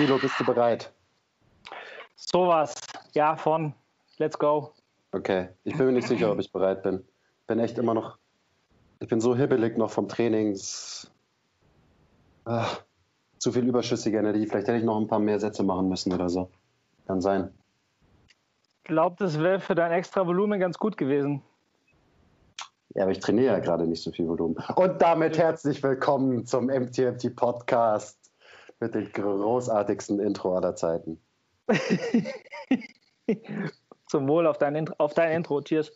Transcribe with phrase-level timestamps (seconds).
[0.00, 0.90] Tilo, bist du bereit?
[2.16, 2.74] Sowas,
[3.12, 3.74] ja, von.
[4.16, 4.72] Let's go.
[5.12, 7.04] Okay, ich bin mir nicht sicher, ob ich bereit bin.
[7.46, 8.16] Bin echt immer noch.
[9.00, 10.58] Ich bin so hibbelig noch vom Training.
[12.46, 12.82] Ach,
[13.36, 14.46] zu viel überschüssige Energie.
[14.46, 16.48] Vielleicht hätte ich noch ein paar mehr Sätze machen müssen oder so.
[17.06, 17.52] Kann sein.
[18.78, 21.42] Ich glaube, das wäre für dein extra Volumen ganz gut gewesen.
[22.94, 24.56] Ja, aber ich trainiere ja gerade nicht so viel Volumen.
[24.76, 28.19] Und damit herzlich willkommen zum MTMT Podcast
[28.80, 31.20] mit dem großartigsten Intro aller Zeiten.
[34.06, 35.92] Zum Wohl auf dein, Intro, auf dein Intro, Cheers.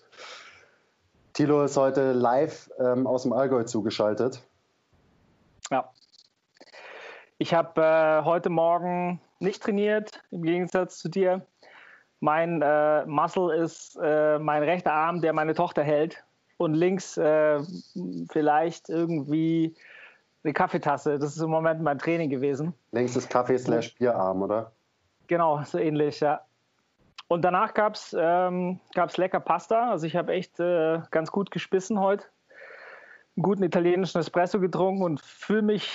[1.32, 4.40] Tilo ist heute live ähm, aus dem Allgäu zugeschaltet.
[5.70, 5.90] Ja.
[7.38, 11.44] Ich habe äh, heute Morgen nicht trainiert, im Gegensatz zu dir.
[12.20, 16.24] Mein äh, Muscle ist äh, mein rechter Arm, der meine Tochter hält
[16.58, 17.60] und links äh,
[18.30, 19.74] vielleicht irgendwie
[20.44, 21.18] eine Kaffeetasse.
[21.18, 22.74] Das ist im Moment mein Training gewesen.
[22.92, 24.72] Links ist Kaffee slash Bierarm, oder?
[25.26, 26.42] Genau, so ähnlich, ja.
[27.28, 29.90] Und danach gab es ähm, gab's lecker Pasta.
[29.90, 32.26] Also ich habe echt äh, ganz gut gespissen heute.
[33.36, 35.90] Einen guten italienischen Espresso getrunken und fühle mich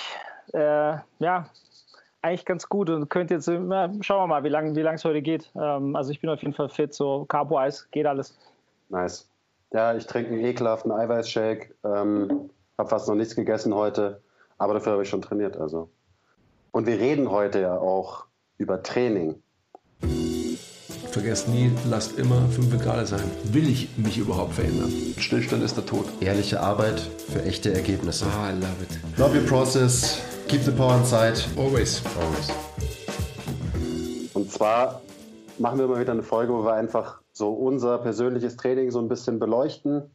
[0.52, 1.46] äh, ja
[2.22, 5.22] eigentlich ganz gut und könnte jetzt, na, schauen wir mal, wie lange wie es heute
[5.22, 5.50] geht.
[5.54, 8.38] Ähm, also ich bin auf jeden Fall fit, so Carbo-Eis, geht alles.
[8.88, 9.30] Nice.
[9.72, 14.20] Ja, ich trinke einen ekelhaften Eiweißshake, ähm, habe fast noch nichts gegessen heute,
[14.60, 15.56] aber dafür habe ich schon trainiert.
[15.56, 15.88] Also.
[16.70, 18.26] Und wir reden heute ja auch
[18.58, 19.42] über Training.
[21.10, 23.24] Vergesst nie, lasst immer 5 Grad sein.
[23.44, 24.92] Will ich mich überhaupt verändern?
[25.16, 26.04] Stillstand ist der Tod.
[26.20, 28.26] Ehrliche Arbeit für echte Ergebnisse.
[28.26, 29.18] Ah, I love it.
[29.18, 30.20] Love your process.
[30.46, 31.40] Keep the power inside.
[31.56, 32.02] Always.
[32.20, 32.50] Always.
[34.34, 35.00] Und zwar
[35.58, 39.08] machen wir mal wieder eine Folge, wo wir einfach so unser persönliches Training so ein
[39.08, 40.10] bisschen beleuchten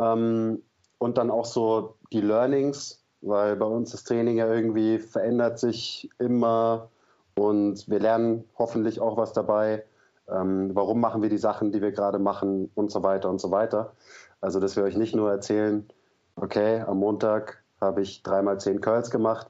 [0.00, 0.62] ähm,
[0.98, 6.08] und dann auch so die Learnings, weil bei uns das Training ja irgendwie verändert sich
[6.18, 6.90] immer
[7.36, 9.84] und wir lernen hoffentlich auch was dabei.
[10.28, 13.50] Ähm, warum machen wir die Sachen, die wir gerade machen und so weiter und so
[13.50, 13.92] weiter.
[14.40, 15.88] Also, dass wir euch nicht nur erzählen,
[16.36, 19.48] okay, am Montag habe ich dreimal zehn Curls gemacht,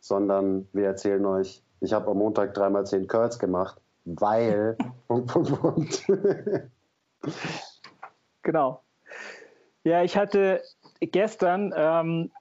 [0.00, 4.76] sondern wir erzählen euch, ich habe am Montag dreimal zehn Curls gemacht weil.
[5.08, 6.06] Punkt, Punkt, Punkt.
[8.42, 8.82] genau.
[9.84, 10.62] Ja, ich hatte
[11.00, 12.32] gestern ähm,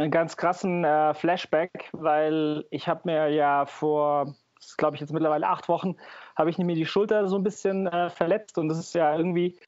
[0.00, 4.34] einen ganz krassen äh, Flashback, weil ich habe mir ja vor,
[4.78, 5.96] glaube ich jetzt mittlerweile acht Wochen,
[6.36, 9.58] habe ich mir die Schulter so ein bisschen äh, verletzt und das ist ja irgendwie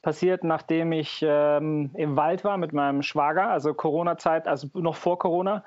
[0.00, 5.18] passiert, nachdem ich ähm, im Wald war mit meinem Schwager, also Corona-Zeit, also noch vor
[5.18, 5.64] Corona.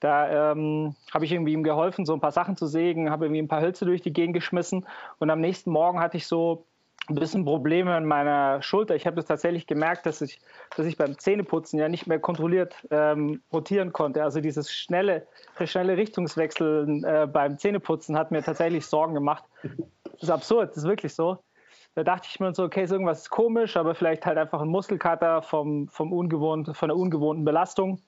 [0.00, 3.42] Da ähm, habe ich irgendwie ihm geholfen, so ein paar Sachen zu sägen, habe irgendwie
[3.42, 4.86] ein paar Hölzer durch die Gegend geschmissen
[5.18, 6.66] und am nächsten Morgen hatte ich so
[7.08, 8.94] ein bisschen Probleme in meiner Schulter.
[8.94, 10.40] Ich habe das tatsächlich gemerkt, dass ich,
[10.76, 14.22] dass ich beim Zähneputzen ja nicht mehr kontrolliert ähm, rotieren konnte.
[14.22, 15.26] Also dieses schnelle,
[15.64, 19.44] schnelle Richtungswechseln äh, beim Zähneputzen hat mir tatsächlich Sorgen gemacht.
[19.62, 21.38] Das ist absurd, das ist wirklich so.
[21.94, 25.42] Da dachte ich mir so, okay, ist irgendwas komisch, aber vielleicht halt einfach ein Muskelkater
[25.42, 28.00] vom, vom ungewohnt, von der ungewohnten Belastung.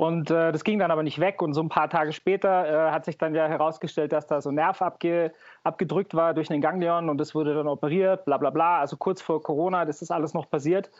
[0.00, 1.42] Und äh, das ging dann aber nicht weg.
[1.42, 4.48] Und so ein paar Tage später äh, hat sich dann ja herausgestellt, dass da so
[4.48, 5.30] ein Nerv abge
[5.62, 8.78] abgedrückt war durch den Ganglion und das wurde dann operiert, bla bla bla.
[8.80, 10.90] Also kurz vor Corona, das ist alles noch passiert.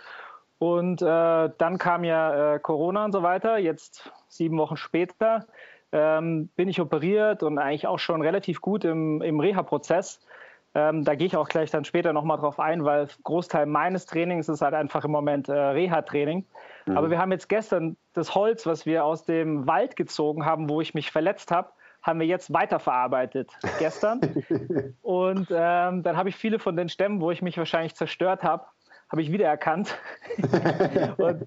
[0.58, 1.06] Und äh,
[1.56, 3.56] dann kam ja äh, Corona und so weiter.
[3.56, 5.46] Jetzt sieben Wochen später
[5.92, 10.20] ähm, bin ich operiert und eigentlich auch schon relativ gut im, im Reha-Prozess.
[10.74, 14.50] Ähm, da gehe ich auch gleich dann später nochmal drauf ein, weil Großteil meines Trainings
[14.50, 16.44] ist halt einfach im Moment äh, Reha-Training.
[16.86, 16.96] Mhm.
[16.96, 20.80] Aber wir haben jetzt gestern das Holz, was wir aus dem Wald gezogen haben, wo
[20.80, 21.70] ich mich verletzt habe,
[22.02, 24.20] haben wir jetzt weiterverarbeitet gestern.
[25.02, 28.64] und ähm, dann habe ich viele von den Stämmen, wo ich mich wahrscheinlich zerstört habe,
[29.10, 29.98] habe ich wiedererkannt.
[31.18, 31.46] und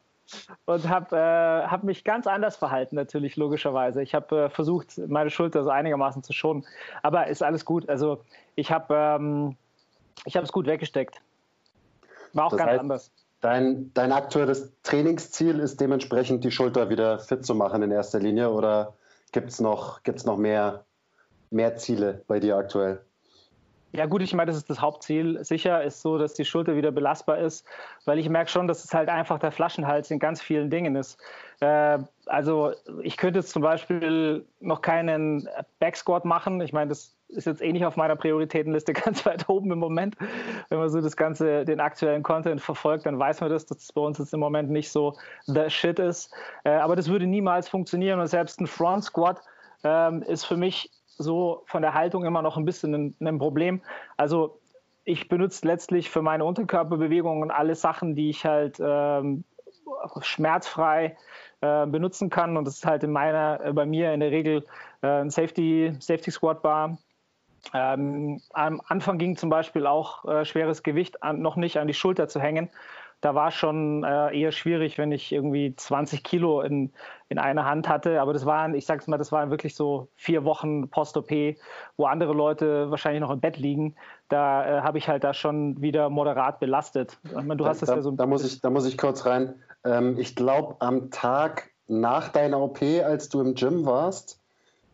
[0.65, 4.01] und habe äh, hab mich ganz anders verhalten, natürlich, logischerweise.
[4.01, 6.65] Ich habe äh, versucht, meine Schulter so einigermaßen zu schonen.
[7.01, 7.89] Aber ist alles gut.
[7.89, 8.23] Also
[8.55, 9.57] ich habe ähm,
[10.25, 11.21] es gut weggesteckt.
[12.33, 13.11] War auch das ganz heißt, anders.
[13.43, 18.49] Dein, dein aktuelles Trainingsziel ist dementsprechend, die Schulter wieder fit zu machen in erster Linie
[18.49, 18.93] oder
[19.33, 20.85] gibt es noch, gibt's noch mehr,
[21.51, 23.01] mehr Ziele bei dir aktuell?
[23.91, 25.43] Ja gut, ich meine, das ist das Hauptziel.
[25.43, 27.67] Sicher ist so, dass die Schulter wieder belastbar ist,
[28.05, 31.19] weil ich merke schon, dass es halt einfach der Flaschenhals in ganz vielen Dingen ist.
[31.59, 35.49] Äh, also ich könnte jetzt zum Beispiel noch keinen
[35.79, 36.61] Backsquat machen.
[36.61, 40.15] Ich meine, das ist jetzt eh nicht auf meiner Prioritätenliste ganz weit oben im Moment.
[40.69, 43.91] Wenn man so das Ganze, den aktuellen Content verfolgt, dann weiß man das, dass es
[43.91, 45.15] bei uns jetzt im Moment nicht so
[45.45, 46.33] the shit ist.
[46.63, 49.41] Äh, aber das würde niemals funktionieren und selbst ein Front Squat
[49.83, 53.81] ähm, ist für mich so von der Haltung immer noch ein bisschen ein, ein Problem.
[54.17, 54.59] Also
[55.05, 59.43] ich benutze letztlich für meine Unterkörperbewegungen alle Sachen, die ich halt ähm,
[60.21, 61.17] schmerzfrei
[61.61, 62.57] äh, benutzen kann.
[62.57, 64.65] Und das ist halt in meiner, äh, bei mir in der Regel
[65.01, 66.97] äh, ein Safety, Safety Squat Bar.
[67.73, 71.93] Ähm, am Anfang ging zum Beispiel auch äh, schweres Gewicht an, noch nicht an die
[71.93, 72.69] Schulter zu hängen
[73.23, 76.91] da war schon äh, eher schwierig, wenn ich irgendwie 20 Kilo in,
[77.29, 78.19] in einer Hand hatte.
[78.19, 81.31] Aber das waren, ich sag's mal, das waren wirklich so vier Wochen Post-OP,
[81.95, 83.95] wo andere Leute wahrscheinlich noch im Bett liegen.
[84.27, 87.17] Da äh, habe ich halt da schon wieder moderat belastet.
[87.33, 89.25] Meine, du da, hast das da, ja so da muss ich, da muss ich kurz
[89.25, 89.55] rein.
[89.85, 94.42] Ähm, ich glaube, am Tag nach deiner OP, als du im Gym warst,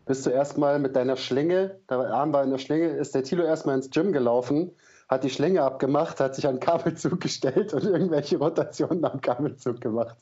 [0.06, 3.44] bist du erstmal mit deiner Schlinge, der Arm war in der Schlinge, ist der Tilo
[3.44, 4.72] erstmal ins Gym gelaufen
[5.10, 9.80] hat die Schlinge abgemacht, hat sich an den Kabelzug gestellt und irgendwelche Rotationen am Kabelzug
[9.80, 10.16] gemacht.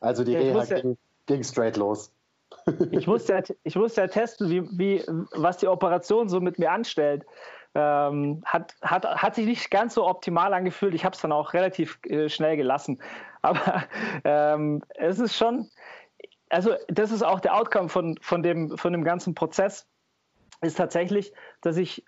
[0.00, 2.14] Also die Reha ging, ging straight los.
[2.92, 6.70] Ich musste, ja, ich musste ja testen, wie, wie, was die Operation so mit mir
[6.70, 7.24] anstellt.
[7.74, 10.94] Ähm, hat, hat, hat sich nicht ganz so optimal angefühlt.
[10.94, 13.02] Ich habe es dann auch relativ äh, schnell gelassen.
[13.40, 13.84] Aber
[14.24, 15.70] ähm, es ist schon,
[16.52, 19.86] also das ist auch der Outcome von, von, dem, von dem ganzen Prozess,
[20.60, 21.32] ist tatsächlich,
[21.62, 22.04] dass ich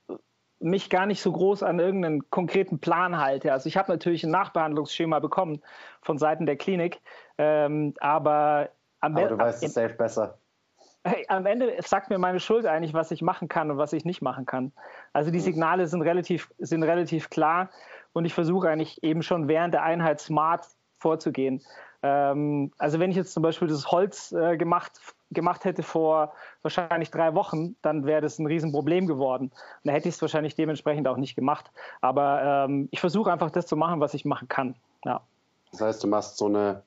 [0.61, 3.53] mich gar nicht so groß an irgendeinen konkreten Plan halte.
[3.53, 5.61] Also ich habe natürlich ein Nachbehandlungsschema bekommen
[6.03, 7.01] von Seiten der Klinik,
[7.39, 8.69] ähm, aber
[9.01, 10.39] am Aber du weißt es safe besser.
[11.07, 14.05] Hey, am Ende sagt mir meine Schuld eigentlich, was ich machen kann und was ich
[14.05, 14.73] nicht machen kann.
[15.13, 15.43] Also die mhm.
[15.43, 17.71] Signale sind relativ, sind relativ klar
[18.13, 20.67] und ich versuche eigentlich eben schon während der Einheit smart
[20.99, 21.63] vorzugehen.
[22.05, 24.93] Ähm, also wenn ich jetzt zum Beispiel das Holz äh, gemacht
[25.31, 29.47] gemacht hätte vor wahrscheinlich drei Wochen, dann wäre das ein Riesenproblem geworden.
[29.47, 29.53] Und
[29.85, 31.73] da hätte ich es wahrscheinlich dementsprechend auch nicht gemacht.
[32.03, 34.77] Aber ähm, ich versuche einfach das zu machen, was ich machen kann.
[35.05, 35.23] Ja.
[35.73, 36.83] Das heißt, du machst so eine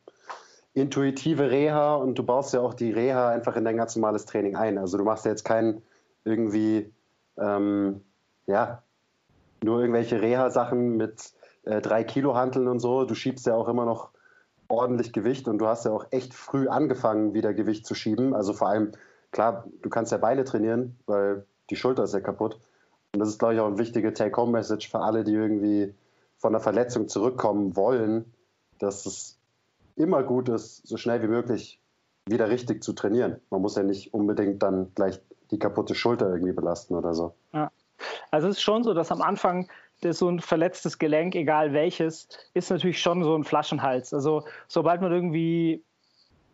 [0.76, 4.56] intuitive Reha und du baust ja auch die Reha einfach in dein ganz normales Training
[4.56, 4.78] ein.
[4.78, 5.82] Also du machst ja jetzt keinen
[6.24, 6.94] irgendwie,
[7.38, 8.02] ähm,
[8.46, 8.84] ja,
[9.64, 13.04] nur irgendwelche Reha-Sachen mit äh, drei Kilo Hanteln und so.
[13.06, 14.12] Du schiebst ja auch immer noch
[14.70, 18.34] ordentlich Gewicht und du hast ja auch echt früh angefangen, wieder Gewicht zu schieben.
[18.34, 18.92] Also vor allem,
[19.32, 22.60] klar, du kannst ja Beine trainieren, weil die Schulter ist ja kaputt.
[23.14, 25.94] Und das ist, glaube ich, auch ein wichtige Take-Home-Message für alle, die irgendwie
[26.38, 28.32] von der Verletzung zurückkommen wollen,
[28.80, 29.38] dass es
[29.96, 31.80] immer gut ist, so schnell wie möglich
[32.26, 33.40] wieder richtig zu trainieren.
[33.50, 35.20] Man muss ja nicht unbedingt dann gleich
[35.52, 37.34] die kaputte Schulter irgendwie belasten oder so.
[37.54, 37.72] Ja.
[38.30, 39.68] Also es ist schon so, dass am Anfang
[40.04, 44.14] so ein verletztes Gelenk, egal welches, ist natürlich schon so ein Flaschenhals.
[44.14, 45.84] Also sobald man irgendwie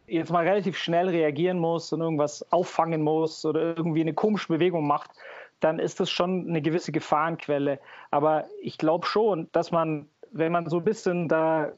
[0.07, 4.87] jetzt mal relativ schnell reagieren muss und irgendwas auffangen muss oder irgendwie eine komische Bewegung
[4.87, 5.11] macht,
[5.59, 7.79] dann ist das schon eine gewisse Gefahrenquelle.
[8.11, 11.71] Aber ich glaube schon, dass man, wenn man so ein bisschen da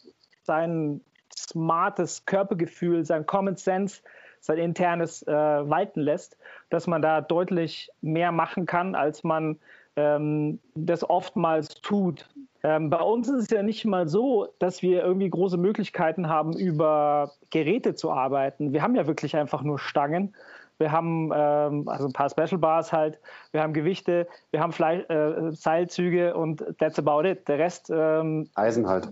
[0.43, 1.01] sein
[1.35, 4.01] smartes Körpergefühl, sein Common Sense,
[4.39, 6.37] sein internes äh, walten lässt,
[6.69, 9.59] dass man da deutlich mehr machen kann, als man
[9.95, 12.27] ähm, das oftmals tut.
[12.63, 16.53] Ähm, bei uns ist es ja nicht mal so, dass wir irgendwie große Möglichkeiten haben,
[16.57, 18.73] über Geräte zu arbeiten.
[18.73, 20.33] Wir haben ja wirklich einfach nur Stangen.
[20.77, 23.19] Wir haben ähm, also ein paar Special Bars halt,
[23.51, 27.47] wir haben Gewichte, wir haben Fleisch, äh, Seilzüge und that's about it.
[27.47, 27.89] Der Rest.
[27.93, 29.07] Ähm, Eisen halt.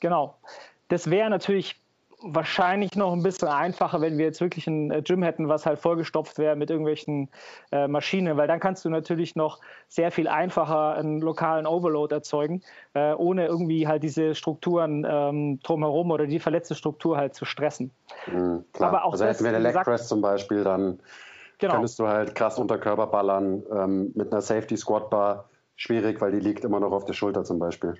[0.00, 0.36] Genau.
[0.88, 1.79] Das wäre natürlich
[2.22, 5.78] wahrscheinlich noch ein bisschen einfacher, wenn wir jetzt wirklich ein äh, Gym hätten, was halt
[5.78, 7.28] vollgestopft wäre mit irgendwelchen
[7.72, 12.62] äh, Maschinen, weil dann kannst du natürlich noch sehr viel einfacher einen lokalen Overload erzeugen,
[12.94, 17.90] äh, ohne irgendwie halt diese Strukturen ähm, drumherum oder die verletzte Struktur halt zu stressen.
[18.26, 18.88] Mhm, klar.
[18.90, 21.00] Aber auch also hätten wir eine Leg Press zum Beispiel, dann
[21.58, 21.74] genau.
[21.74, 25.48] könntest du halt krass Unterkörper ballern ähm, mit einer Safety Squat Bar.
[25.76, 27.94] Schwierig, weil die liegt immer noch auf der Schulter zum Beispiel.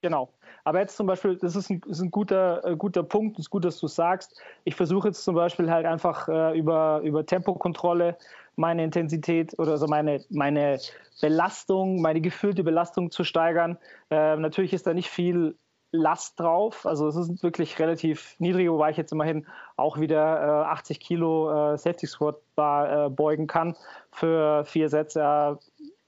[0.00, 0.32] Genau.
[0.64, 3.50] Aber jetzt zum Beispiel, das ist ein, ist ein guter, äh, guter Punkt, es ist
[3.50, 4.40] gut, dass du sagst.
[4.64, 8.16] Ich versuche jetzt zum Beispiel halt einfach äh, über, über Tempokontrolle
[8.56, 10.78] meine Intensität oder also meine, meine
[11.20, 13.78] Belastung, meine gefühlte Belastung zu steigern.
[14.10, 15.56] Äh, natürlich ist da nicht viel
[15.90, 16.84] Last drauf.
[16.84, 21.72] Also es ist wirklich relativ niedrig, wobei ich jetzt immerhin auch wieder äh, 80 Kilo
[21.72, 23.74] äh, Safety Squat Bar äh, beugen kann
[24.10, 25.58] für vier Sätze,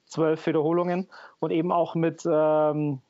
[0.04, 3.00] zwölf Wiederholungen und eben auch mit ähm,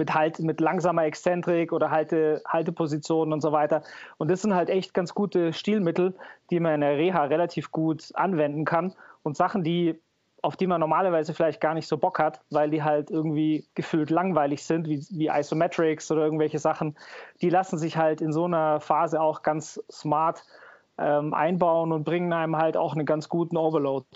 [0.00, 3.82] mit, halt, mit langsamer Exzentrik oder Halte, Haltepositionen und so weiter.
[4.16, 6.14] Und das sind halt echt ganz gute Stilmittel,
[6.50, 10.00] die man in der Reha relativ gut anwenden kann und Sachen, die
[10.42, 14.08] auf die man normalerweise vielleicht gar nicht so Bock hat, weil die halt irgendwie gefühlt
[14.08, 16.96] langweilig sind, wie, wie Isometrics oder irgendwelche Sachen,
[17.42, 20.42] die lassen sich halt in so einer Phase auch ganz smart
[20.96, 24.06] ähm, einbauen und bringen einem halt auch einen ganz guten Overload.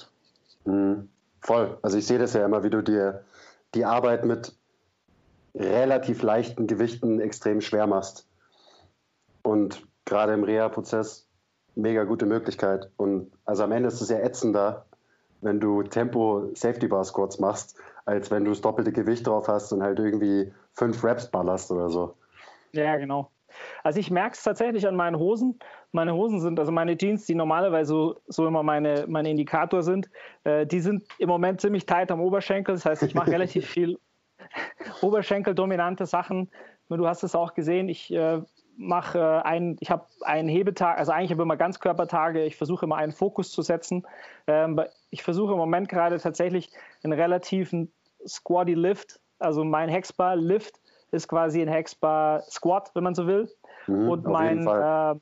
[0.65, 1.11] Mhm.
[1.43, 1.77] Voll.
[1.83, 3.23] Also ich sehe das ja immer, wie du dir
[3.75, 4.55] die Arbeit mit
[5.55, 8.29] relativ leichten Gewichten extrem schwer machst.
[9.43, 11.29] Und gerade im Reha-Prozess
[11.75, 12.91] mega gute Möglichkeit.
[12.97, 14.87] Und also am Ende ist es ja ätzender,
[15.41, 19.73] wenn du Tempo Safety Bar Squats machst, als wenn du das doppelte Gewicht drauf hast
[19.73, 22.15] und halt irgendwie fünf Reps ballerst oder so.
[22.73, 23.31] Ja, genau.
[23.85, 25.59] Also ich merke es tatsächlich an meinen Hosen.
[25.93, 30.11] Meine Hosen sind, also meine Jeans, die normalerweise so, so immer meine, meine Indikator sind,
[30.43, 32.75] äh, die sind im Moment ziemlich tight am Oberschenkel.
[32.75, 33.99] Das heißt, ich mache relativ viel
[35.01, 36.51] Oberschenkel-dominante Sachen.
[36.89, 38.43] Du hast es auch gesehen, ich äh,
[38.77, 42.87] mache äh, einen, ich habe einen Hebetag, also eigentlich habe ich immer Ganzkörpertage, ich versuche
[42.87, 44.07] immer einen Fokus zu setzen.
[44.47, 44.81] Ähm,
[45.11, 46.71] ich versuche im Moment gerade tatsächlich
[47.03, 47.93] einen relativen
[48.27, 50.81] Squatty Lift, also mein Hexbar Lift
[51.11, 53.51] ist quasi ein Hexbar Squat, wenn man so will.
[53.87, 55.15] Mhm, Und mein, äh,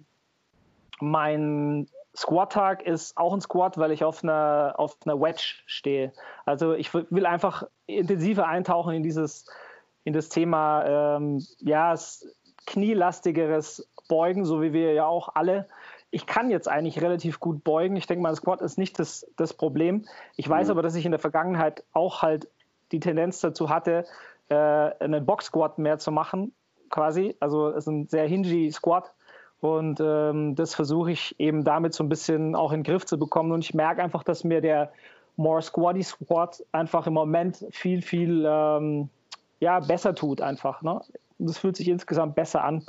[1.00, 6.12] mein Squat-Tag ist auch ein Squat, weil ich auf einer, auf einer Wedge stehe.
[6.44, 9.46] Also ich will einfach intensiver eintauchen in dieses,
[10.04, 11.94] in das Thema, ähm, ja,
[12.66, 15.68] knielastigeres Beugen, so wie wir ja auch alle.
[16.10, 17.96] Ich kann jetzt eigentlich relativ gut beugen.
[17.96, 20.06] Ich denke mal, Squat ist nicht das, das Problem.
[20.36, 20.72] Ich weiß mhm.
[20.72, 22.48] aber, dass ich in der Vergangenheit auch halt
[22.92, 24.04] die Tendenz dazu hatte,
[24.50, 26.54] äh, einen Box Squat mehr zu machen,
[26.90, 27.36] quasi.
[27.40, 29.12] Also es ist ein sehr hingy Squat.
[29.62, 33.16] Und ähm, das versuche ich eben damit so ein bisschen auch in den Griff zu
[33.16, 33.52] bekommen.
[33.52, 34.90] Und ich merke einfach, dass mir der
[35.36, 39.08] More Squatty Squat einfach im Moment viel, viel ähm,
[39.60, 40.82] ja, besser tut einfach.
[40.82, 41.00] Ne?
[41.38, 42.84] Das fühlt sich insgesamt besser an.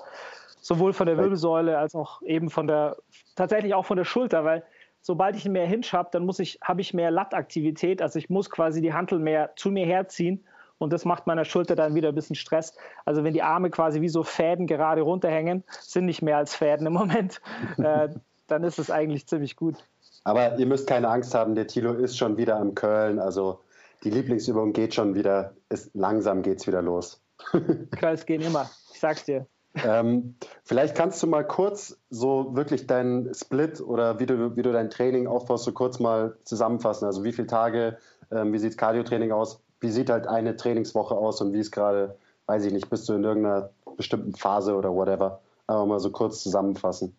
[0.62, 2.98] Sowohl von der Wirbelsäule als auch eben von der,
[3.36, 4.64] tatsächlich auch von der Schulter, weil
[5.00, 8.02] sobald ich mehr Hinge habe, dann muss ich, habe ich mehr Lattaktivität.
[8.02, 10.44] Also ich muss quasi die Hantel mehr zu mir herziehen
[10.78, 12.76] und das macht meiner Schulter dann wieder ein bisschen Stress.
[13.06, 16.88] Also wenn die Arme quasi wie so Fäden gerade runterhängen, sind nicht mehr als Fäden
[16.88, 17.42] im Moment,
[17.78, 18.10] äh,
[18.48, 19.78] dann ist es eigentlich ziemlich gut.
[20.24, 23.20] Aber ihr müsst keine Angst haben, der Tilo ist schon wieder am Köln.
[23.20, 23.60] Also
[24.04, 27.22] die Lieblingsübung geht schon wieder, ist, langsam geht es wieder los.
[27.92, 29.48] Kreis gehen immer, ich sag's dir.
[29.76, 34.72] Ähm, vielleicht kannst du mal kurz so wirklich deinen Split oder wie du, wie du
[34.72, 37.06] dein Training aufbaust, so kurz mal zusammenfassen.
[37.06, 37.98] Also wie viele Tage,
[38.32, 42.16] ähm, wie sieht Cardio-Training aus, wie sieht halt eine Trainingswoche aus und wie ist gerade,
[42.48, 45.42] weiß ich nicht, bist du in irgendeiner bestimmten Phase oder whatever.
[45.68, 47.16] Aber mal so kurz zusammenfassen.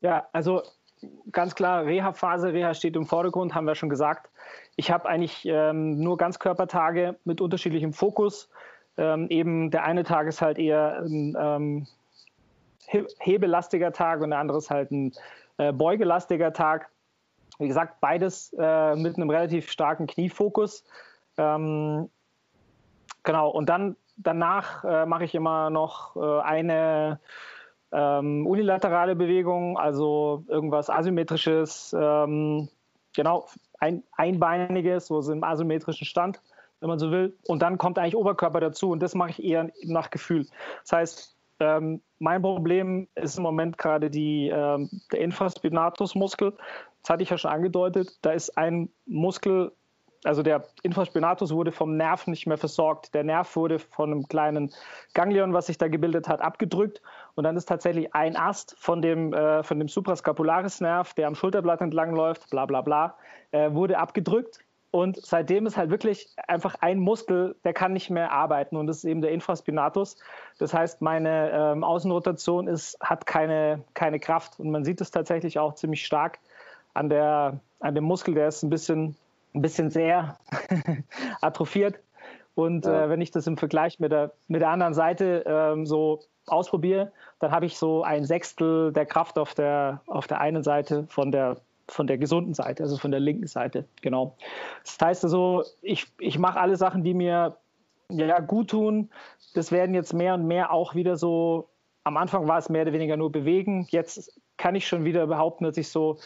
[0.00, 0.62] Ja, also
[1.30, 4.30] ganz klar, Reha-Phase, Reha steht im Vordergrund, haben wir schon gesagt.
[4.76, 8.48] Ich habe eigentlich ähm, nur Ganzkörpertage mit unterschiedlichem Fokus.
[8.96, 11.86] Ähm, eben der eine Tag ist halt eher ein ähm,
[13.18, 15.12] hebelastiger Tag und der andere ist halt ein
[15.58, 16.88] äh, beugelastiger Tag.
[17.58, 20.84] Wie gesagt, beides äh, mit einem relativ starken Kniefokus.
[21.36, 22.08] Ähm,
[23.22, 27.20] genau, und dann danach äh, mache ich immer noch äh, eine
[27.92, 32.68] ähm, unilaterale Bewegung, also irgendwas asymmetrisches, ähm,
[33.14, 33.48] genau,
[33.78, 36.40] ein, einbeiniges, so im asymmetrischen Stand
[36.82, 37.34] wenn man so will.
[37.46, 40.46] Und dann kommt eigentlich Oberkörper dazu und das mache ich eher nach Gefühl.
[40.82, 46.52] Das heißt, ähm, mein Problem ist im Moment gerade die, ähm, der Infraspinatusmuskel.
[47.02, 48.18] Das hatte ich ja schon angedeutet.
[48.22, 49.72] Da ist ein Muskel,
[50.24, 53.14] also der Infraspinatus wurde vom Nerv nicht mehr versorgt.
[53.14, 54.72] Der Nerv wurde von einem kleinen
[55.14, 57.02] Ganglion, was sich da gebildet hat, abgedrückt.
[57.34, 61.80] Und dann ist tatsächlich ein Ast von dem, äh, von dem Supraskapularis-Nerv, der am Schulterblatt
[61.80, 63.16] entlang läuft, bla bla bla,
[63.50, 64.60] äh, wurde abgedrückt
[64.92, 68.98] und seitdem ist halt wirklich einfach ein Muskel, der kann nicht mehr arbeiten und das
[68.98, 70.18] ist eben der Infraspinatus.
[70.58, 75.58] Das heißt, meine ähm, Außenrotation ist, hat keine, keine Kraft und man sieht es tatsächlich
[75.58, 76.40] auch ziemlich stark
[76.92, 79.16] an, der, an dem Muskel, der ist ein bisschen,
[79.54, 80.38] ein bisschen sehr
[81.40, 81.98] atrophiert.
[82.54, 83.04] Und ja.
[83.04, 87.12] äh, wenn ich das im Vergleich mit der, mit der anderen Seite ähm, so ausprobiere,
[87.38, 91.32] dann habe ich so ein Sechstel der Kraft auf der, auf der einen Seite von
[91.32, 91.56] der
[91.88, 94.36] von der gesunden Seite, also von der linken Seite, genau.
[94.84, 97.58] Das heißt also, ich, ich mache alle Sachen, die mir
[98.08, 99.10] ja, gut tun.
[99.54, 101.68] Das werden jetzt mehr und mehr auch wieder so,
[102.04, 103.86] am Anfang war es mehr oder weniger nur bewegen.
[103.90, 106.18] Jetzt kann ich schon wieder behaupten, dass ich so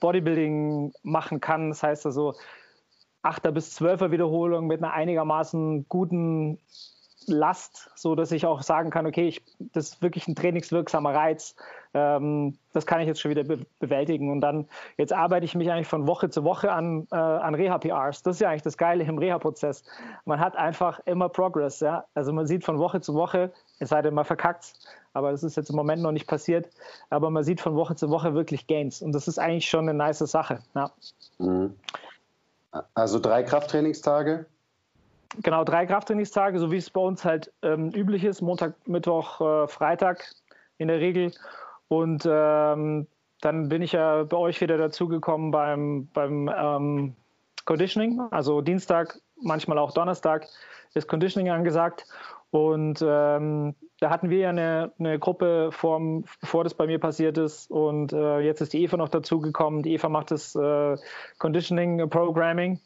[0.00, 1.70] Bodybuilding machen kann.
[1.70, 2.34] Das heißt also,
[3.22, 6.58] 8er bis 12er Wiederholung mit einer einigermaßen guten
[7.26, 11.56] Last, so dass ich auch sagen kann, okay, ich, das ist wirklich ein trainingswirksamer Reiz.
[11.94, 14.30] Ähm, das kann ich jetzt schon wieder be bewältigen.
[14.30, 18.22] Und dann, jetzt arbeite ich mich eigentlich von Woche zu Woche an, äh, an Reha-PRs.
[18.22, 19.84] Das ist ja eigentlich das Geile im Reha-Prozess.
[20.24, 21.80] Man hat einfach immer Progress.
[21.80, 22.04] Ja?
[22.14, 24.74] Also man sieht von Woche zu Woche, es sei denn, man verkackt
[25.14, 26.68] aber das ist jetzt im Moment noch nicht passiert.
[27.08, 29.00] Aber man sieht von Woche zu Woche wirklich Gains.
[29.00, 30.58] Und das ist eigentlich schon eine nice Sache.
[30.74, 30.90] Ja.
[31.38, 31.74] Mhm.
[32.94, 34.46] Also drei Krafttrainingstage?
[35.42, 39.68] Genau, drei Krafttrainingstage, so wie es bei uns halt ähm, üblich ist, Montag, Mittwoch, äh,
[39.68, 40.24] Freitag
[40.78, 41.32] in der Regel.
[41.88, 43.06] Und ähm,
[43.40, 47.16] dann bin ich ja bei euch wieder dazugekommen beim, beim ähm,
[47.64, 48.20] Conditioning.
[48.32, 50.46] Also Dienstag, manchmal auch Donnerstag
[50.94, 52.06] ist Conditioning angesagt.
[52.54, 57.36] Und ähm, da hatten wir ja eine, eine Gruppe, vorm, bevor das bei mir passiert
[57.36, 57.68] ist.
[57.68, 59.82] Und äh, jetzt ist die Eva noch dazugekommen.
[59.82, 60.96] Die Eva macht das äh,
[61.38, 62.78] Conditioning Programming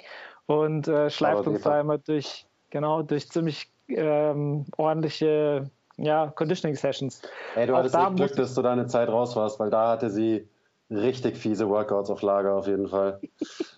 [0.46, 7.20] und äh, schleift uns da immer durch, genau, durch ziemlich ähm, ordentliche ja, Conditioning Sessions.
[7.54, 10.08] Ey, du hattest da Glück, dass du da eine Zeit raus warst, weil da hatte
[10.08, 10.48] sie
[10.88, 13.20] richtig fiese Workouts auf Lager auf jeden Fall.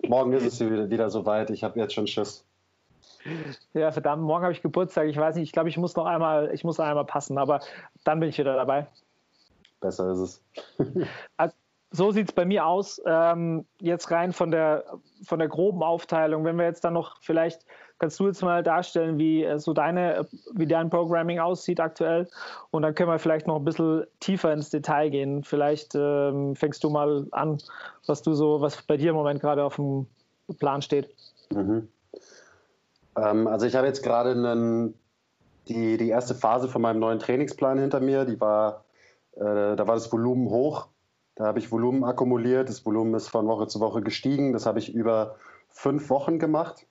[0.07, 1.51] Morgen ist es wieder, wieder soweit.
[1.51, 2.47] Ich habe jetzt schon Schiss.
[3.75, 5.09] Ja, verdammt, morgen habe ich Geburtstag.
[5.09, 7.61] Ich weiß nicht, ich glaube, ich muss noch einmal, ich muss einmal passen, aber
[8.05, 8.87] dann bin ich wieder dabei.
[9.81, 10.45] Besser ist es.
[11.37, 11.55] also,
[11.93, 13.00] so sieht es bei mir aus.
[13.05, 14.85] Ähm, jetzt rein von der,
[15.25, 16.45] von der groben Aufteilung.
[16.45, 17.67] Wenn wir jetzt dann noch vielleicht,
[17.99, 22.29] kannst du jetzt mal darstellen, wie äh, so deine, wie dein Programming aussieht aktuell.
[22.71, 25.43] Und dann können wir vielleicht noch ein bisschen tiefer ins Detail gehen.
[25.43, 27.59] Vielleicht ähm, fängst du mal an,
[28.07, 30.07] was du so, was bei dir im Moment gerade auf dem
[30.59, 31.15] Plan steht.
[31.53, 31.89] Mhm.
[33.17, 34.95] Ähm, also ich habe jetzt gerade einen,
[35.69, 38.25] die, die erste Phase von meinem neuen Trainingsplan hinter mir.
[38.25, 38.85] Die war,
[39.37, 40.88] äh, da war das Volumen hoch.
[41.35, 42.69] Da habe ich Volumen akkumuliert.
[42.69, 44.52] Das Volumen ist von Woche zu Woche gestiegen.
[44.52, 45.37] Das habe ich über
[45.69, 46.87] fünf Wochen gemacht.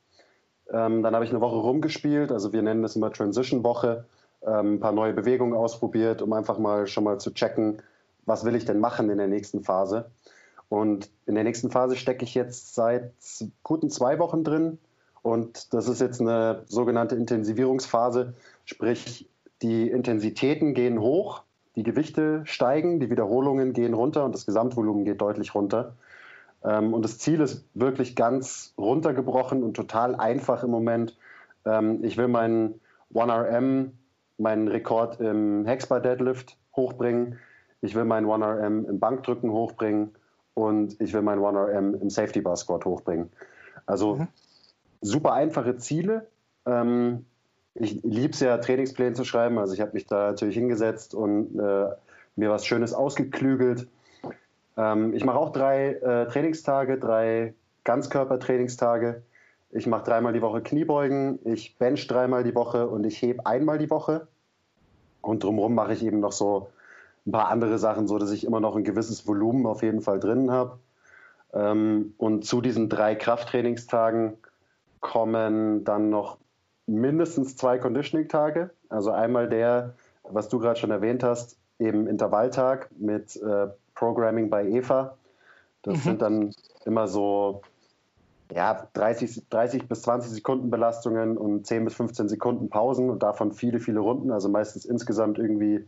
[0.72, 2.32] Ähm, dann habe ich eine Woche rumgespielt.
[2.32, 4.06] Also wir nennen das immer Transition-Woche.
[4.42, 7.82] Ähm, ein paar neue Bewegungen ausprobiert, um einfach mal schon mal zu checken,
[8.26, 10.10] was will ich denn machen in der nächsten Phase.
[10.70, 13.12] Und in der nächsten Phase stecke ich jetzt seit
[13.64, 14.78] guten zwei Wochen drin.
[15.22, 18.34] Und das ist jetzt eine sogenannte Intensivierungsphase,
[18.66, 19.30] sprich
[19.62, 21.44] die Intensitäten gehen hoch,
[21.76, 25.96] die Gewichte steigen, die Wiederholungen gehen runter und das Gesamtvolumen geht deutlich runter.
[26.64, 31.18] Ähm, und das Ziel ist wirklich ganz runtergebrochen und total einfach im Moment.
[31.66, 32.80] Ähm, ich will meinen
[33.14, 33.92] 1RM,
[34.38, 37.38] meinen Rekord im Hexbar Deadlift hochbringen.
[37.82, 40.16] Ich will meinen 1RM im Bankdrücken hochbringen
[40.54, 43.30] und ich will meinen 1RM im Safety Bar Squat hochbringen.
[43.86, 44.28] Also mhm
[45.02, 46.28] super einfache Ziele.
[46.66, 47.26] Ähm,
[47.76, 49.58] ich liebe es ja, Trainingspläne zu schreiben.
[49.58, 51.90] Also ich habe mich da natürlich hingesetzt und äh,
[52.36, 53.88] mir was Schönes ausgeklügelt.
[54.78, 57.54] Ähm, ich mache auch drei äh, Trainingstage, drei
[57.84, 59.22] Ganzkörpertrainingstage.
[59.72, 63.78] Ich mache dreimal die Woche Kniebeugen, ich bench dreimal die Woche und ich hebe einmal
[63.78, 64.28] die Woche.
[65.22, 66.70] Und drumherum mache ich eben noch so
[67.28, 70.20] ein paar andere Sachen, so dass ich immer noch ein gewisses Volumen auf jeden Fall
[70.20, 70.80] drin habe.
[71.54, 74.38] Ähm, und zu diesen drei Krafttrainingstagen
[75.00, 76.38] kommen dann noch
[76.88, 78.72] mindestens zwei Conditioning-Tage.
[78.90, 84.68] Also einmal der, was du gerade schon erwähnt hast, eben Intervalltag mit äh, Programming bei
[84.68, 85.18] Eva.
[85.84, 86.02] Das mhm.
[86.02, 87.62] sind dann immer so
[88.52, 93.52] ja, 30, 30 bis 20 Sekunden Belastungen und 10 bis 15 Sekunden Pausen und davon
[93.52, 94.32] viele, viele Runden.
[94.32, 95.86] Also meistens insgesamt irgendwie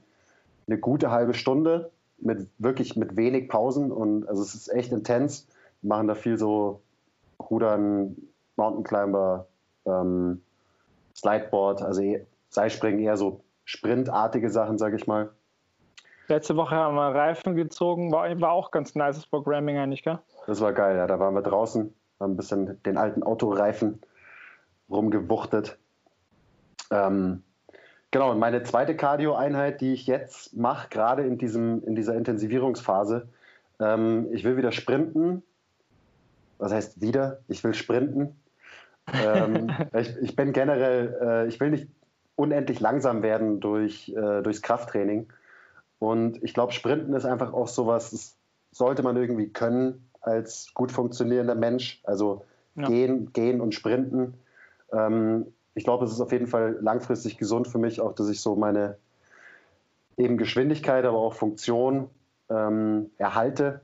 [0.67, 5.47] eine gute halbe Stunde mit wirklich mit wenig Pausen und also es ist echt intens.
[5.81, 6.81] Wir machen da viel so
[7.39, 8.15] Rudern,
[8.61, 9.47] Mountain Climber,
[9.87, 10.43] ähm,
[11.15, 15.31] Slideboard, also eh, Seilspringen eher so sprintartige Sachen, sage ich mal.
[16.27, 20.19] Letzte Woche haben wir Reifen gezogen, war, war auch ganz nices Programming eigentlich, gell?
[20.45, 21.07] Das war geil, ja.
[21.07, 23.99] Da waren wir draußen, haben ein bisschen den alten Autoreifen
[24.89, 25.79] rumgewuchtet.
[26.91, 27.41] Ähm,
[28.11, 33.27] genau, und meine zweite Cardio-Einheit, die ich jetzt mache, gerade in, in dieser Intensivierungsphase,
[33.79, 35.41] ähm, ich will wieder sprinten.
[36.59, 37.39] Was heißt wieder?
[37.47, 38.35] Ich will sprinten
[39.13, 41.87] ähm, ich, ich, bin generell, äh, ich will nicht
[42.35, 45.27] unendlich langsam werden durch, äh, durchs Krafttraining.
[45.99, 48.35] Und ich glaube, Sprinten ist einfach auch sowas, das
[48.71, 52.01] sollte man irgendwie können als gut funktionierender Mensch.
[52.03, 52.43] Also
[52.75, 52.87] ja.
[52.87, 54.35] gehen, gehen und sprinten.
[54.93, 58.41] Ähm, ich glaube, es ist auf jeden Fall langfristig gesund für mich, auch dass ich
[58.41, 58.97] so meine
[60.17, 62.09] eben Geschwindigkeit, aber auch Funktion
[62.49, 63.81] ähm, erhalte.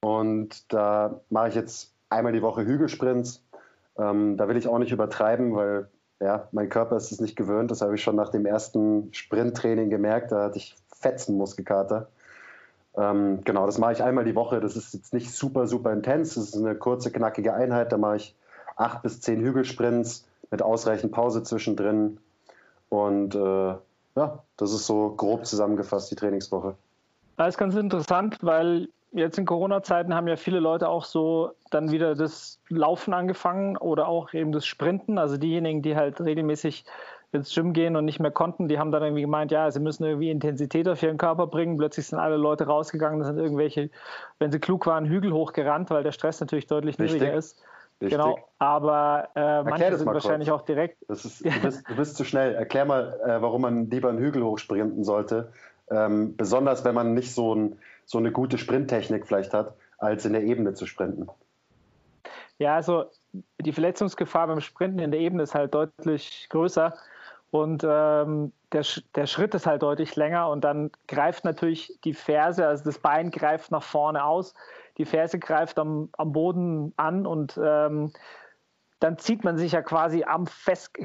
[0.00, 3.44] Und da mache ich jetzt einmal die Woche Hügelsprints
[3.98, 5.88] ähm, da will ich auch nicht übertreiben, weil
[6.20, 7.70] ja, mein Körper ist es nicht gewöhnt.
[7.70, 10.32] Das habe ich schon nach dem ersten Sprinttraining gemerkt.
[10.32, 12.08] Da hatte ich fetzen Muskelkater.
[12.96, 14.60] Ähm, genau, das mache ich einmal die Woche.
[14.60, 16.34] Das ist jetzt nicht super, super intens.
[16.34, 17.92] Das ist eine kurze, knackige Einheit.
[17.92, 18.36] Da mache ich
[18.76, 22.18] acht bis zehn Hügelsprints mit ausreichend Pause zwischendrin.
[22.88, 23.74] Und äh,
[24.14, 26.74] ja, das ist so grob zusammengefasst die Trainingswoche.
[27.36, 31.90] Das ist ganz interessant, weil jetzt in Corona-Zeiten haben ja viele Leute auch so dann
[31.90, 35.18] wieder das Laufen angefangen oder auch eben das Sprinten.
[35.18, 36.84] Also diejenigen, die halt regelmäßig
[37.32, 40.04] ins Gym gehen und nicht mehr konnten, die haben dann irgendwie gemeint, ja, sie müssen
[40.04, 41.78] irgendwie Intensität auf ihren Körper bringen.
[41.78, 43.90] Plötzlich sind alle Leute rausgegangen, das sind irgendwelche,
[44.38, 47.20] wenn sie klug waren, Hügel hochgerannt, weil der Stress natürlich deutlich Richtig.
[47.20, 47.62] niedriger ist.
[48.02, 48.18] Richtig.
[48.18, 50.62] Genau, aber äh, manche sind wahrscheinlich kurz.
[50.62, 51.02] auch direkt.
[51.02, 52.54] Ist, du, bist, du, bist, zu schnell.
[52.54, 55.52] Erklär mal, äh, warum man lieber einen Hügel hochsprinten sollte.
[55.88, 57.78] Ähm, besonders wenn man nicht so ein
[58.12, 61.28] so eine gute Sprinttechnik vielleicht hat, als in der Ebene zu sprinten.
[62.58, 63.06] Ja, also
[63.58, 66.94] die Verletzungsgefahr beim Sprinten in der Ebene ist halt deutlich größer
[67.50, 72.66] und ähm, der, der Schritt ist halt deutlich länger und dann greift natürlich die Ferse,
[72.66, 74.54] also das Bein greift nach vorne aus,
[74.98, 78.12] die Ferse greift am, am Boden an und ähm,
[79.02, 80.96] dann zieht man sich ja quasi am, fest,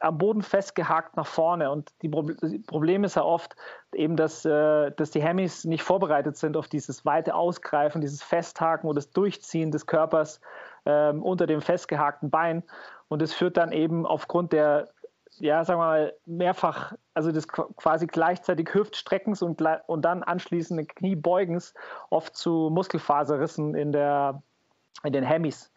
[0.00, 1.70] am Boden festgehakt nach vorne.
[1.70, 3.54] Und die Problem ist ja oft
[3.92, 8.88] eben, dass, äh, dass die Hemis nicht vorbereitet sind auf dieses weite Ausgreifen, dieses Festhaken
[8.88, 10.40] oder das Durchziehen des Körpers
[10.86, 12.62] ähm, unter dem festgehakten Bein.
[13.08, 14.88] Und es führt dann eben aufgrund der,
[15.38, 21.74] ja, sagen wir mal, mehrfach, also des quasi gleichzeitig Hüftstreckens und, und dann anschließenden Kniebeugens
[22.08, 24.42] oft zu Muskelfaserrissen in, der,
[25.04, 25.70] in den Hemis.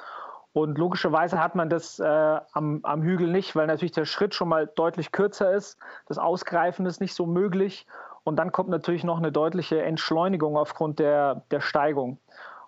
[0.53, 2.05] Und logischerweise hat man das äh,
[2.51, 5.77] am, am, Hügel nicht, weil natürlich der Schritt schon mal deutlich kürzer ist.
[6.07, 7.87] Das Ausgreifen ist nicht so möglich.
[8.23, 12.19] Und dann kommt natürlich noch eine deutliche Entschleunigung aufgrund der, der Steigung.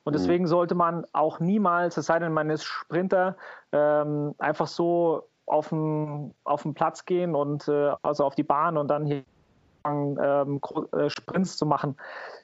[0.04, 0.18] Und mhm.
[0.18, 3.36] deswegen sollte man auch niemals, es sei denn, man ist Sprinter,
[3.72, 8.78] ähm, einfach so auf den, auf den Platz gehen und äh, also auf die Bahn
[8.78, 9.24] und dann hier
[9.86, 11.96] ähm, äh, Sprints zu machen.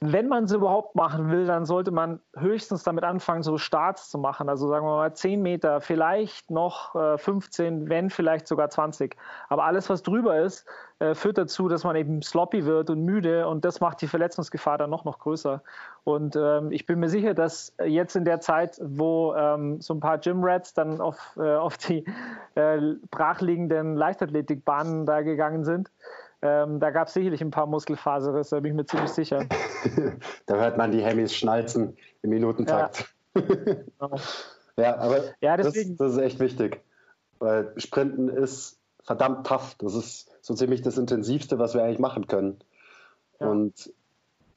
[0.02, 4.18] Wenn man sie überhaupt machen will, dann sollte man höchstens damit anfangen, so Starts zu
[4.18, 4.50] machen.
[4.50, 9.16] Also sagen wir mal 10 Meter, vielleicht noch 15, äh, wenn vielleicht sogar 20.
[9.50, 10.66] Aber alles, was drüber ist,
[11.00, 14.78] äh, führt dazu, dass man eben sloppy wird und müde und das macht die Verletzungsgefahr
[14.78, 15.64] dann noch, noch größer.
[16.04, 20.02] Und ähm, ich bin mir sicher, dass jetzt in der Zeit, wo ähm, so ein
[20.02, 22.04] paar Gym-Rats dann auf, äh, auf die
[22.56, 25.90] äh, brachliegenden Leichtathletikbahnen da gegangen sind,
[26.42, 29.46] ähm, da gab es sicherlich ein paar Muskelfaserrisse, da bin ich mir ziemlich sicher.
[30.46, 33.14] da hört man die Hemis schnalzen im Minutentakt.
[33.36, 34.16] Ja, genau.
[34.78, 36.82] ja aber ja, das, das, ist echt wichtig,
[37.40, 39.76] weil Sprinten ist verdammt tough.
[39.80, 42.60] Das ist so ziemlich das Intensivste, was wir eigentlich machen können.
[43.40, 43.48] Ja.
[43.48, 43.92] Und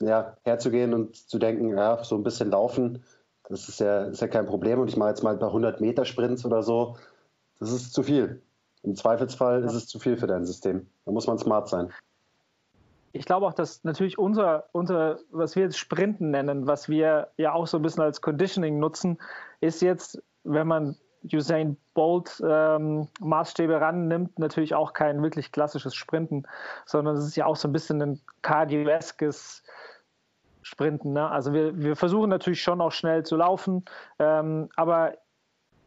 [0.00, 3.04] ja, herzugehen und zu denken, ja, so ein bisschen laufen,
[3.48, 4.80] das ist ja, ist ja kein Problem.
[4.80, 6.96] Und ich mache jetzt mal ein paar 100 Meter Sprints oder so,
[7.58, 8.42] das ist zu viel.
[8.82, 10.86] Im Zweifelsfall ist es zu viel für dein System.
[11.04, 11.92] Da muss man smart sein.
[13.12, 17.52] Ich glaube auch, dass natürlich unser, unser, was wir jetzt Sprinten nennen, was wir ja
[17.52, 19.18] auch so ein bisschen als Conditioning nutzen,
[19.60, 20.96] ist jetzt, wenn man
[21.30, 26.44] Usain Bolt ähm, Maßstäbe rannimmt, natürlich auch kein wirklich klassisches Sprinten,
[26.86, 29.62] sondern es ist ja auch so ein bisschen ein kardioeskes
[30.62, 31.12] Sprinten.
[31.12, 31.28] Ne?
[31.28, 33.84] Also wir, wir versuchen natürlich schon auch schnell zu laufen,
[34.18, 35.14] ähm, aber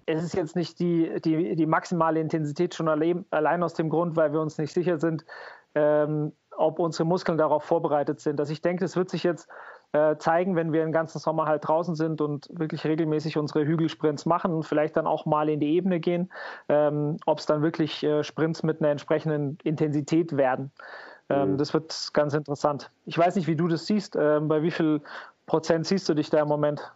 [0.06, 4.16] es ist jetzt nicht die, die, die maximale Intensität schon allein, allein aus dem Grund,
[4.16, 5.26] weil wir uns nicht sicher sind,
[5.74, 8.40] ähm, ob unsere Muskeln darauf vorbereitet sind.
[8.40, 9.50] Also ich denke, es wird sich jetzt
[9.92, 14.26] äh, zeigen, wenn wir den ganzen Sommer halt draußen sind und wirklich regelmäßig unsere Hügelsprints
[14.26, 16.32] machen und vielleicht dann auch mal in die Ebene gehen,
[16.70, 20.72] ähm, ob es dann wirklich äh, Sprints mit einer entsprechenden Intensität werden.
[21.30, 21.58] Ähm, mhm.
[21.58, 22.92] Das wird ganz interessant.
[23.06, 24.16] Ich weiß nicht, wie du das siehst.
[24.16, 25.02] Ähm, bei wie viel
[25.48, 26.92] Prozent siehst du dich da im Moment?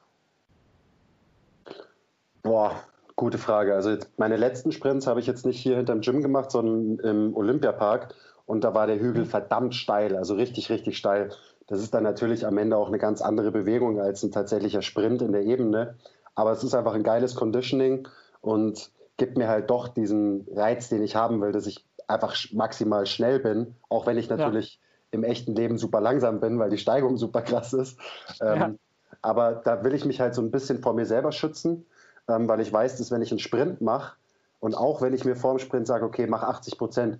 [2.43, 2.73] Boah,
[3.19, 3.75] Gute Frage.
[3.75, 8.15] Also meine letzten Sprints habe ich jetzt nicht hier hinterm Gym gemacht, sondern im Olympiapark.
[8.45, 11.27] Und da war der Hügel verdammt steil, also richtig, richtig steil.
[11.67, 15.21] Das ist dann natürlich am Ende auch eine ganz andere Bewegung als ein tatsächlicher Sprint
[15.21, 15.95] in der Ebene.
[16.33, 18.07] Aber es ist einfach ein geiles Conditioning
[18.39, 23.05] und gibt mir halt doch diesen Reiz, den ich haben will, dass ich einfach maximal
[23.05, 25.17] schnell bin, auch wenn ich natürlich ja.
[25.17, 27.99] im echten Leben super langsam bin, weil die Steigung super krass ist.
[28.39, 28.67] Ja.
[28.67, 28.79] Ähm,
[29.21, 31.85] aber da will ich mich halt so ein bisschen vor mir selber schützen
[32.29, 34.15] ähm, weil ich weiß, dass wenn ich einen Sprint mache
[34.59, 37.19] und auch wenn ich mir vor dem Sprint sage, okay, mach 80 Prozent,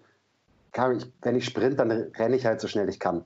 [1.21, 3.23] wenn ich sprint, dann renne ich halt so schnell ich kann.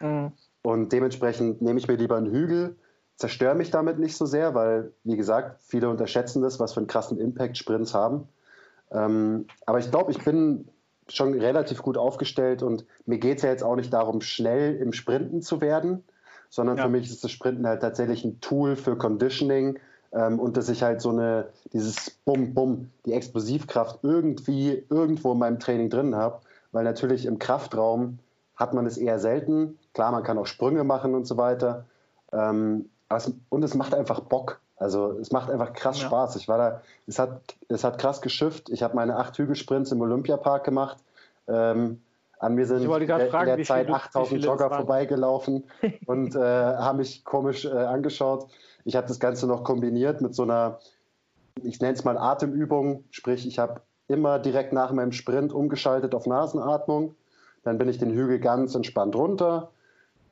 [0.00, 0.32] Mhm.
[0.62, 2.76] Und dementsprechend nehme ich mir lieber einen Hügel,
[3.16, 6.86] zerstöre mich damit nicht so sehr, weil, wie gesagt, viele unterschätzen das, was für einen
[6.86, 8.28] krassen Impact Sprints haben.
[8.90, 10.68] Ähm, aber ich glaube, ich bin
[11.08, 14.92] schon relativ gut aufgestellt und mir geht es ja jetzt auch nicht darum, schnell im
[14.92, 16.04] Sprinten zu werden,
[16.48, 16.84] sondern ja.
[16.84, 19.78] für mich ist das Sprinten halt tatsächlich ein Tool für Conditioning,
[20.12, 25.38] ähm, und dass ich halt so eine, dieses Bum, Bum, die Explosivkraft irgendwie irgendwo in
[25.38, 26.40] meinem Training drin habe,
[26.72, 28.18] weil natürlich im Kraftraum
[28.56, 29.78] hat man es eher selten.
[29.94, 31.84] Klar, man kann auch Sprünge machen und so weiter.
[32.32, 34.60] Ähm, es, und es macht einfach Bock.
[34.76, 36.06] Also es macht einfach krass ja.
[36.06, 36.36] Spaß.
[36.36, 38.68] Ich war da, es hat, es hat krass geschifft.
[38.70, 40.98] Ich habe meine acht Hügelsprints im Olympiapark gemacht.
[41.48, 42.00] Ähm,
[42.38, 45.64] an mir sind in der, fragen, in der Zeit 8000 Jogger vorbeigelaufen
[46.06, 48.48] und äh, haben mich komisch äh, angeschaut.
[48.88, 50.78] Ich habe das Ganze noch kombiniert mit so einer,
[51.62, 56.26] ich nenne es mal Atemübung, sprich, ich habe immer direkt nach meinem Sprint umgeschaltet auf
[56.26, 57.14] Nasenatmung.
[57.64, 59.72] Dann bin ich den Hügel ganz entspannt runter,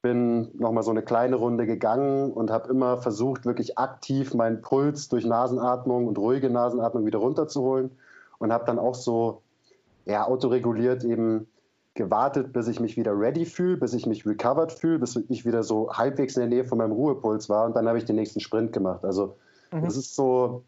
[0.00, 5.10] bin nochmal so eine kleine Runde gegangen und habe immer versucht, wirklich aktiv meinen Puls
[5.10, 7.90] durch Nasenatmung und ruhige Nasenatmung wieder runterzuholen
[8.38, 9.42] und habe dann auch so
[10.06, 11.46] ja, autoreguliert eben
[11.96, 15.62] gewartet, bis ich mich wieder ready fühle, bis ich mich recovered fühle, bis ich wieder
[15.62, 18.40] so halbwegs in der Nähe von meinem Ruhepuls war und dann habe ich den nächsten
[18.40, 19.04] Sprint gemacht.
[19.04, 19.36] Also
[19.72, 19.84] mhm.
[19.84, 20.62] das ist so,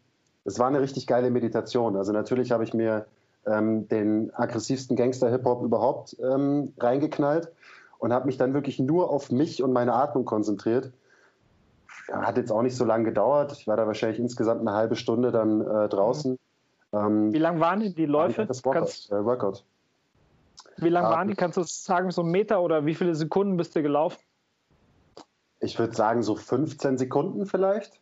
[0.45, 1.95] es war eine richtig geile Meditation.
[1.95, 3.05] Also natürlich habe ich mir
[3.45, 7.51] ähm, den aggressivsten Gangster-Hip-Hop überhaupt ähm, reingeknallt
[7.99, 10.91] und habe mich dann wirklich nur auf mich und meine Atmung konzentriert.
[12.11, 13.51] Hat jetzt auch nicht so lange gedauert.
[13.51, 16.31] Ich war da wahrscheinlich insgesamt eine halbe Stunde dann äh, draußen.
[16.31, 16.97] Mhm.
[16.97, 18.45] Ähm, wie lang waren die Läufe?
[18.45, 18.81] Das Workout.
[18.81, 19.63] Kannst, äh, Workout.
[20.81, 21.35] Wie lang waren die?
[21.35, 24.19] Kannst du sagen, so einen Meter oder wie viele Sekunden bist du gelaufen?
[25.59, 27.99] Ich würde sagen, so 15 Sekunden vielleicht.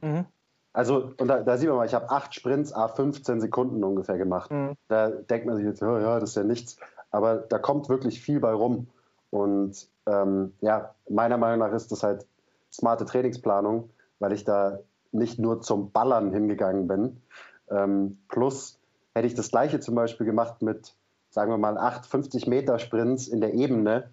[0.00, 0.26] Mhm.
[0.72, 4.18] Also, und da, da sieht man mal, ich habe acht Sprints, a 15 Sekunden ungefähr
[4.18, 4.50] gemacht.
[4.50, 4.74] Mhm.
[4.88, 6.78] Da denkt man sich jetzt, oh, ja, das ist ja nichts.
[7.10, 8.88] Aber da kommt wirklich viel bei rum.
[9.30, 12.26] Und ähm, ja, meiner Meinung nach ist das halt
[12.72, 14.80] smarte Trainingsplanung, weil ich da
[15.12, 17.22] nicht nur zum Ballern hingegangen bin.
[17.70, 18.80] Ähm, plus
[19.14, 20.94] hätte ich das gleiche zum Beispiel gemacht mit,
[21.34, 24.08] sagen wir mal, 8, 50 Meter Sprints in der Ebene,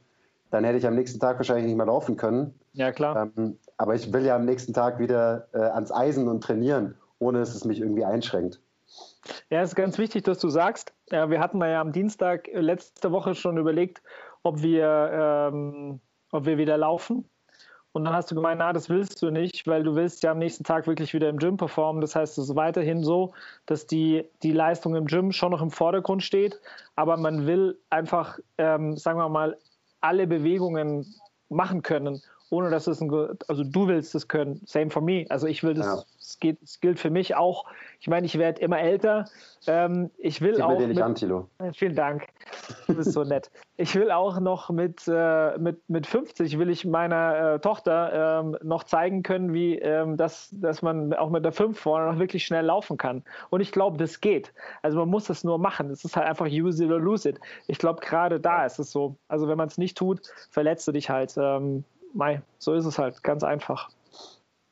[0.50, 2.60] dann hätte ich am nächsten Tag wahrscheinlich nicht mehr laufen können.
[2.74, 3.32] Ja, klar.
[3.38, 7.38] Ähm, aber ich will ja am nächsten Tag wieder äh, ans Eisen und trainieren, ohne
[7.38, 8.60] dass es mich irgendwie einschränkt.
[9.52, 10.94] Ja, es ist ganz wichtig, dass du sagst.
[11.12, 14.02] Ja, wir hatten ja am Dienstag äh, letzte Woche schon überlegt,
[14.42, 16.00] ob wir, ähm,
[16.32, 17.30] ob wir wieder laufen.
[17.94, 20.40] Und dann hast du gemeint, na, das willst du nicht, weil du willst ja am
[20.40, 22.02] nächsten Tag wirklich wieder im Gym performen.
[22.02, 23.34] Das heißt, es ist weiterhin so,
[23.66, 26.60] dass die, die Leistung im Gym schon noch im Vordergrund steht,
[26.96, 29.58] aber man will einfach, ähm, sagen wir mal,
[30.00, 31.06] alle Bewegungen
[31.50, 33.10] machen können ohne dass es ein,
[33.48, 34.62] also du willst es können.
[34.66, 35.26] Same for me.
[35.30, 36.04] Also ich will das, ja.
[36.20, 37.66] es, geht, es gilt für mich auch.
[38.02, 39.26] Ich meine, ich werde immer älter.
[39.68, 40.78] Ähm, ich will Sieht auch.
[40.78, 41.48] Mir nicht an, Tilo.
[41.60, 42.28] Äh, vielen Dank.
[42.88, 43.50] Du bist so nett.
[43.78, 48.56] Ich will auch noch mit, äh, mit, mit 50 will ich meiner äh, Tochter ähm,
[48.62, 52.46] noch zeigen können, wie ähm, das, dass man auch mit der 5 vorne noch wirklich
[52.46, 53.24] schnell laufen kann.
[53.50, 54.54] Und ich glaube, das geht.
[54.84, 55.90] Also man muss das nur machen.
[55.90, 57.40] Es ist halt einfach use it or lose it.
[57.66, 59.16] Ich glaube, gerade da ist es so.
[59.28, 61.34] Also wenn man es nicht tut, verletzt du dich halt.
[61.38, 61.84] Ähm,
[62.14, 63.90] Mai, so ist es halt, ganz einfach.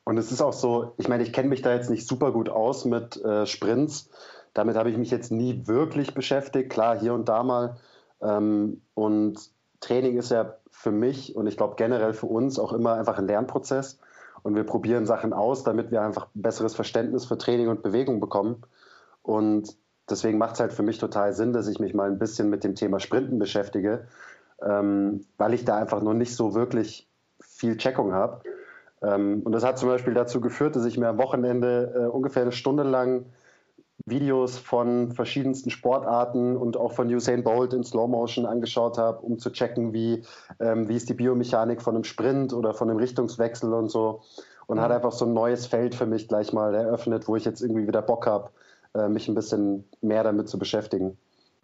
[0.04, 2.48] Und es ist auch so, ich meine, ich kenne mich da jetzt nicht super gut
[2.48, 4.10] aus mit äh, Sprints.
[4.54, 6.70] Damit habe ich mich jetzt nie wirklich beschäftigt.
[6.70, 7.76] Klar, hier und da mal.
[8.20, 9.38] Ähm, und
[9.80, 13.26] Training ist ja für mich und ich glaube generell für uns auch immer einfach ein
[13.26, 13.98] Lernprozess.
[14.42, 18.20] Und wir probieren Sachen aus, damit wir einfach ein besseres Verständnis für Training und Bewegung
[18.20, 18.62] bekommen.
[19.22, 19.76] Und
[20.08, 22.64] deswegen macht es halt für mich total Sinn, dass ich mich mal ein bisschen mit
[22.64, 24.08] dem Thema Sprinten beschäftige,
[24.62, 27.09] ähm, weil ich da einfach noch nicht so wirklich
[27.60, 28.40] viel Checkung habe.
[29.02, 32.42] Ähm, und das hat zum Beispiel dazu geführt, dass ich mir am Wochenende äh, ungefähr
[32.42, 33.26] eine Stunde lang
[34.06, 39.38] Videos von verschiedensten Sportarten und auch von Usain Bolt in Slow Motion angeschaut habe, um
[39.38, 40.24] zu checken, wie,
[40.58, 44.22] ähm, wie ist die Biomechanik von einem Sprint oder von einem Richtungswechsel und so.
[44.66, 44.82] Und mhm.
[44.82, 47.86] hat einfach so ein neues Feld für mich gleich mal eröffnet, wo ich jetzt irgendwie
[47.86, 48.50] wieder Bock habe,
[48.94, 51.18] äh, mich ein bisschen mehr damit zu beschäftigen.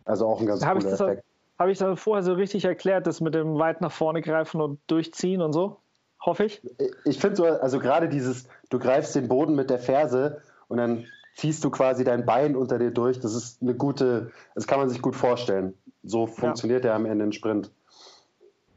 [0.05, 1.25] Also auch ein ganz hab cooler Effekt.
[1.59, 4.79] Habe ich das vorher so richtig erklärt, das mit dem weit nach vorne greifen und
[4.89, 5.79] durchziehen und so?
[6.27, 6.61] Hoffe ich.
[7.05, 11.07] Ich finde so, also gerade dieses, du greifst den Boden mit der Ferse und dann
[11.37, 13.21] ziehst du quasi dein Bein unter dir durch.
[13.21, 15.75] Das ist eine gute, das kann man sich gut vorstellen.
[16.03, 16.91] So funktioniert ja.
[16.91, 17.71] er am Ende im Sprint.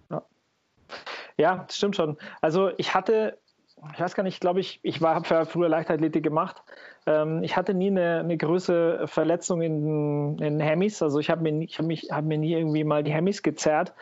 [0.09, 0.23] Ja.
[1.37, 2.17] ja, das stimmt schon.
[2.41, 3.37] Also ich hatte
[3.93, 6.61] ich weiß gar nicht, glaube ich, ich habe früher Leichtathletik gemacht.
[7.05, 11.01] Ähm, ich hatte nie eine, eine größere Verletzung in den Hemis.
[11.01, 13.93] Also ich habe mir, hab hab mir nie irgendwie mal die Hemis gezerrt.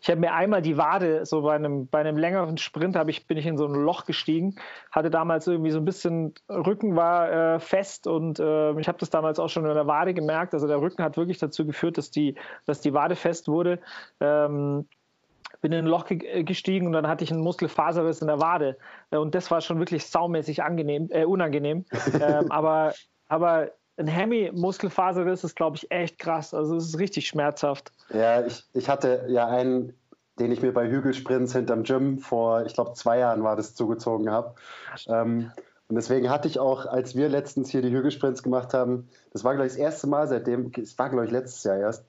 [0.00, 3.36] Ich habe mir einmal die Wade, so bei einem, bei einem längeren Sprint ich, bin
[3.36, 4.56] ich in so ein Loch gestiegen,
[4.92, 9.10] hatte damals irgendwie so ein bisschen, Rücken war äh, fest und äh, ich habe das
[9.10, 10.54] damals auch schon in der Wade gemerkt.
[10.54, 13.80] Also der Rücken hat wirklich dazu geführt, dass die, dass die Wade fest wurde.
[14.20, 14.86] Ähm,
[15.64, 18.76] bin in ein Loch äh, gestiegen und dann hatte ich einen Muskelfaserriss in der Wade.
[19.10, 21.86] Äh, und das war schon wirklich saumäßig angenehm, äh, unangenehm.
[22.20, 22.92] ähm, aber,
[23.28, 26.52] aber ein Hemi-Muskelfaserriss ist, glaube ich, echt krass.
[26.52, 27.92] Also es ist richtig schmerzhaft.
[28.10, 29.94] Ja, ich, ich hatte ja einen,
[30.38, 34.30] den ich mir bei Hügelsprints hinterm Gym vor, ich glaube, zwei Jahren war das zugezogen
[34.30, 34.56] habe.
[35.08, 35.50] Ähm,
[35.88, 39.54] und deswegen hatte ich auch, als wir letztens hier die Hügelsprints gemacht haben, das war,
[39.54, 42.04] glaube ich, das erste Mal seitdem, es war, glaube ich, letztes Jahr erst,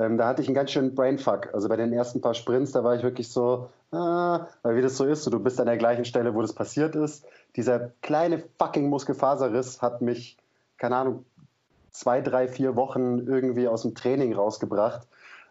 [0.00, 1.52] ähm, da hatte ich einen ganz schönen Brainfuck.
[1.52, 4.96] Also bei den ersten paar Sprints, da war ich wirklich so, ah, weil wie das
[4.96, 7.26] so ist, so, du bist an der gleichen Stelle, wo das passiert ist.
[7.56, 10.38] Dieser kleine fucking Muskelfaserriss hat mich,
[10.78, 11.24] keine Ahnung,
[11.90, 15.06] zwei, drei, vier Wochen irgendwie aus dem Training rausgebracht.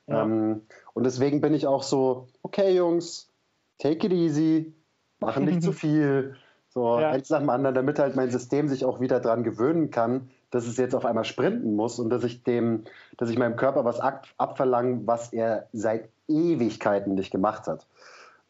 [0.08, 0.24] Ja.
[0.24, 0.62] Ähm,
[0.94, 3.30] und deswegen bin ich auch so, okay, Jungs,
[3.78, 4.74] take it easy,
[5.20, 6.36] machen nicht zu viel.
[6.70, 7.12] So ja.
[7.12, 10.66] eins nach dem anderen, damit halt mein System sich auch wieder dran gewöhnen kann, dass
[10.66, 12.84] es jetzt auf einmal sprinten muss und dass ich dem,
[13.18, 17.86] dass ich meinem Körper was ab, abverlange, was er seit Ewigkeiten nicht gemacht hat.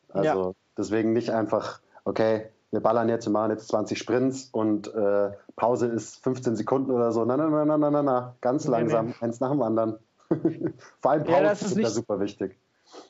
[0.09, 0.51] Also ja.
[0.77, 5.87] deswegen nicht einfach, okay, wir ballern jetzt, wir machen jetzt 20 Sprints und äh, Pause
[5.87, 7.25] ist 15 Sekunden oder so.
[7.25, 8.35] Na, na, na, na, na, na, na.
[8.41, 9.25] ganz langsam, nee, nee.
[9.25, 9.97] eins nach dem anderen.
[11.01, 12.57] Vor allem Pause ja, ist, ist da super wichtig.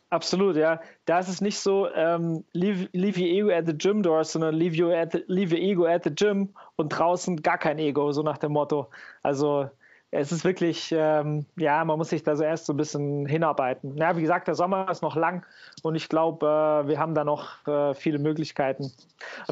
[0.10, 0.82] Absolut, ja.
[1.06, 4.56] Da ist es nicht so, ähm, leave, leave your ego at the gym door, sondern
[4.56, 8.12] leave, you at the, leave your ego at the gym und draußen gar kein Ego,
[8.12, 8.90] so nach dem Motto.
[9.22, 9.70] Also
[10.12, 13.96] es ist wirklich, ähm, ja, man muss sich da so erst so ein bisschen hinarbeiten.
[13.98, 15.46] Ja, wie gesagt, der Sommer ist noch lang
[15.84, 16.46] und ich glaube,
[16.84, 18.92] äh, wir haben da noch äh, viele Möglichkeiten.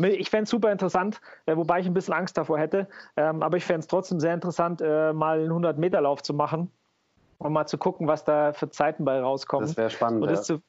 [0.02, 3.58] Ich fände es super interessant, äh, wobei ich ein bisschen Angst davor hätte, ähm, aber
[3.58, 6.72] ich fände es trotzdem sehr interessant, äh, mal einen 100-Meter-Lauf zu machen
[7.38, 9.68] und mal zu gucken, was da für Zeiten bei rauskommen.
[9.68, 10.24] Das wäre spannend.
[10.24, 10.56] Und das, ja.
[10.56, 10.62] zu,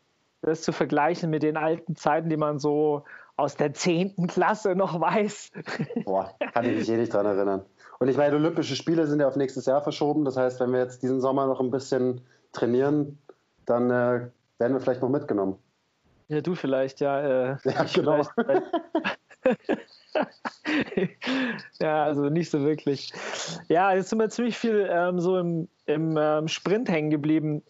[0.43, 3.05] das zu vergleichen mit den alten Zeiten, die man so
[3.37, 4.27] aus der 10.
[4.27, 5.53] Klasse noch weiß.
[6.05, 7.65] Boah, kann ich mich eh nicht dran erinnern.
[8.01, 10.25] Und ich meine, Olympische Spiele sind ja auf nächstes Jahr verschoben.
[10.25, 12.21] Das heißt, wenn wir jetzt diesen Sommer noch ein bisschen
[12.53, 13.19] trainieren,
[13.65, 14.29] dann äh,
[14.59, 15.57] werden wir vielleicht noch mitgenommen.
[16.29, 17.21] Ja, du vielleicht, ja.
[17.21, 18.23] Äh, ja, genau.
[21.81, 23.13] ja, also nicht so wirklich.
[23.69, 27.63] Ja, jetzt sind wir ziemlich viel ähm, so im, im ähm, Sprint hängen geblieben.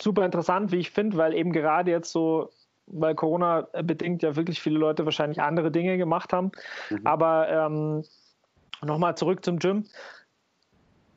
[0.00, 2.50] Super interessant, wie ich finde, weil eben gerade jetzt so,
[2.86, 6.52] weil Corona bedingt ja wirklich viele Leute wahrscheinlich andere Dinge gemacht haben.
[6.90, 7.00] Mhm.
[7.04, 8.04] Aber ähm,
[8.82, 9.84] nochmal zurück zum Gym.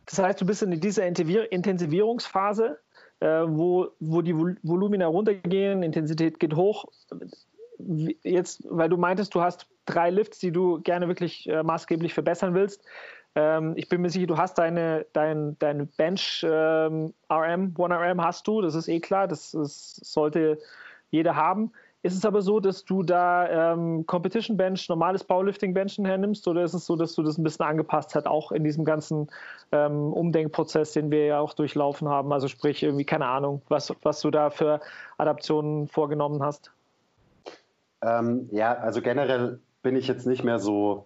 [0.08, 2.80] Das heißt, du bist in dieser Intensivierungsphase,
[3.20, 6.86] äh, wo, wo die Volumina runtergehen, Intensität geht hoch.
[8.24, 12.54] Jetzt, weil du meintest, du hast drei Lifts, die du gerne wirklich äh, maßgeblich verbessern
[12.54, 12.84] willst.
[13.36, 18.48] Ähm, ich bin mir sicher, du hast deine, dein, deine Bench ähm, RM, 1RM hast
[18.48, 20.60] du, das ist eh klar, das, das sollte
[21.12, 21.72] jeder haben.
[22.04, 26.64] Ist es aber so, dass du da ähm, Competition Bench, normales Powerlifting Benchen hernimmst oder
[26.64, 29.30] ist es so, dass du das ein bisschen angepasst hast, auch in diesem ganzen
[29.72, 32.34] ähm, Umdenkprozess, den wir ja auch durchlaufen haben?
[32.34, 34.82] Also sprich, irgendwie, keine Ahnung, was, was du da für
[35.20, 36.72] Adaptionen vorgenommen hast?
[38.02, 41.06] Ähm, ja, also generell bin ich jetzt nicht mehr so,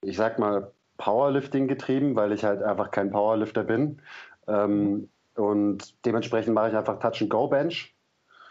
[0.00, 4.02] ich sag mal, Powerlifting getrieben, weil ich halt einfach kein Powerlifter bin.
[4.46, 7.94] Ähm, und dementsprechend mache ich einfach Touch-and-Go-Bench.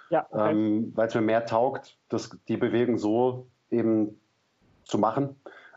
[0.10, 0.52] Ja, okay.
[0.52, 4.20] ähm, weil es mir mehr taugt, das, die Bewegung so eben
[4.86, 5.36] zu machen.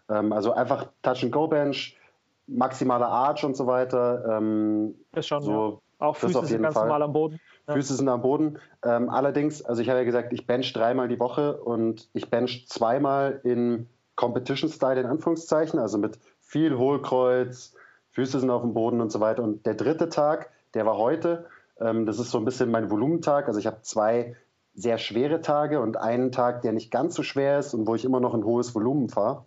[0.08, 1.98] Ähm, also einfach Touch-and-Go-Bench,
[2.46, 4.38] maximaler Arch und so weiter.
[4.38, 6.06] Ähm, das schon, so, ja.
[6.06, 6.84] Auch Füße sind ganz Fall.
[6.84, 7.40] normal am Boden.
[7.68, 7.74] Ja.
[7.74, 8.58] Füße sind am Boden.
[8.84, 12.66] Ähm, allerdings, also ich habe ja gesagt, ich bench dreimal die Woche und ich bench
[12.68, 16.18] zweimal in Competition-Style in Anführungszeichen, also mit
[16.50, 17.74] viel Hohlkreuz,
[18.10, 19.44] Füße sind auf dem Boden und so weiter.
[19.44, 21.46] Und der dritte Tag, der war heute,
[21.80, 23.46] ähm, das ist so ein bisschen mein Volumentag.
[23.46, 24.34] Also ich habe zwei
[24.74, 28.04] sehr schwere Tage und einen Tag, der nicht ganz so schwer ist und wo ich
[28.04, 29.44] immer noch ein hohes Volumen fahre.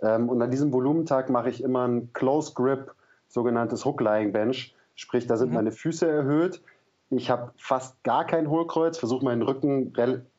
[0.00, 2.92] Ähm, und an diesem Volumentag mache ich immer ein Close Grip,
[3.28, 4.74] sogenanntes Hook Lying Bench.
[4.96, 5.54] Sprich, da sind mhm.
[5.54, 6.60] meine Füße erhöht.
[7.10, 9.92] Ich habe fast gar kein Hohlkreuz, versuche meinen Rücken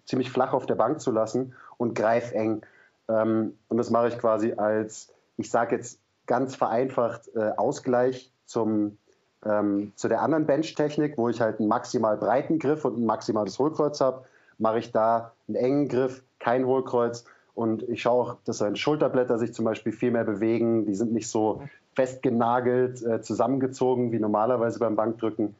[0.05, 2.61] ziemlich flach auf der Bank zu lassen und greife eng.
[3.07, 8.97] Ähm, und das mache ich quasi als, ich sage jetzt ganz vereinfacht, äh, Ausgleich zum
[9.45, 13.59] ähm, zu der anderen Bench-Technik, wo ich halt einen maximal breiten Griff und ein maximales
[13.59, 14.23] Hohlkreuz habe,
[14.57, 17.25] mache ich da einen engen Griff, kein Hohlkreuz.
[17.55, 20.85] Und ich schaue auch, dass seine Schulterblätter sich zum Beispiel viel mehr bewegen.
[20.85, 21.61] Die sind nicht so
[21.95, 25.55] festgenagelt, äh, zusammengezogen wie normalerweise beim Bankdrücken.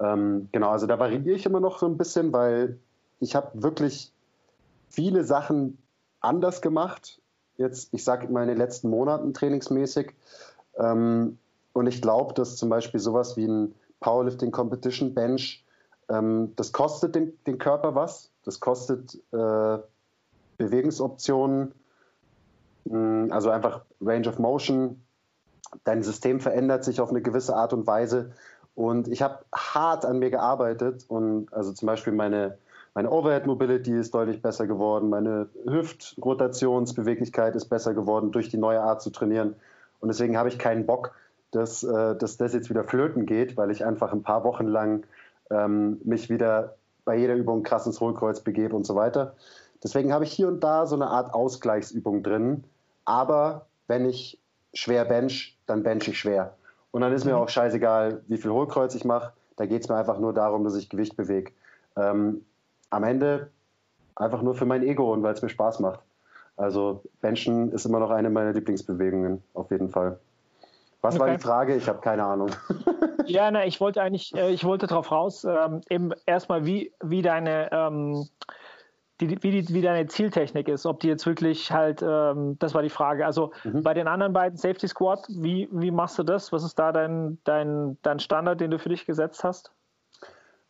[0.00, 2.78] Ähm, genau, also da variiere ich immer noch so ein bisschen, weil
[3.20, 4.12] ich habe wirklich
[4.90, 5.78] viele Sachen
[6.20, 7.20] anders gemacht.
[7.56, 10.14] Jetzt, ich sage mal in den letzten Monaten trainingsmäßig.
[10.76, 11.38] Ähm,
[11.72, 15.64] und ich glaube, dass zum Beispiel sowas wie ein Powerlifting Competition Bench,
[16.08, 18.30] ähm, das kostet den, den, Körper was.
[18.44, 19.78] Das kostet äh,
[20.58, 21.72] Bewegungsoptionen,
[22.84, 25.02] mh, hm, also einfach Range of Motion.
[25.84, 28.32] Dein System verändert sich auf eine gewisse Art und Weise.
[28.74, 32.58] Und ich habe hart an mir gearbeitet und also zum Beispiel meine,
[32.94, 38.80] meine Overhead Mobility ist deutlich besser geworden, meine Hüftrotationsbeweglichkeit ist besser geworden durch die neue
[38.80, 39.56] Art zu trainieren.
[40.00, 41.12] Und deswegen habe ich keinen Bock,
[41.50, 45.04] dass, äh, dass das jetzt wieder flöten geht, weil ich einfach ein paar Wochen lang
[45.50, 49.34] ähm, mich wieder bei jeder Übung krass ins Hohlkreuz begebe und so weiter.
[49.82, 52.64] Deswegen habe ich hier und da so eine Art Ausgleichsübung drin.
[53.04, 54.38] Aber wenn ich
[54.72, 56.54] schwer bench, dann bench ich schwer.
[56.90, 57.38] Und dann ist mir mhm.
[57.38, 59.32] auch scheißegal, wie viel Hohlkreuz ich mache.
[59.56, 61.52] Da geht es mir einfach nur darum, dass ich Gewicht bewege.
[61.96, 62.44] Ähm,
[62.94, 63.50] am Ende
[64.16, 66.00] einfach nur für mein Ego und weil es mir Spaß macht.
[66.56, 70.18] Also Benchen ist immer noch eine meiner Lieblingsbewegungen, auf jeden Fall.
[71.02, 71.24] Was okay.
[71.24, 71.76] war die Frage?
[71.76, 72.50] Ich habe keine Ahnung.
[73.26, 77.22] ja, na, ich wollte eigentlich, äh, ich wollte darauf raus, ähm, eben erstmal, wie, wie
[77.22, 78.28] deine ähm,
[79.20, 82.82] die, wie, die, wie deine Zieltechnik ist, ob die jetzt wirklich halt, ähm, das war
[82.82, 83.24] die Frage.
[83.24, 83.82] Also mhm.
[83.82, 86.52] bei den anderen beiden Safety Squad, wie, wie machst du das?
[86.52, 89.72] Was ist da dein, dein, dein Standard, den du für dich gesetzt hast?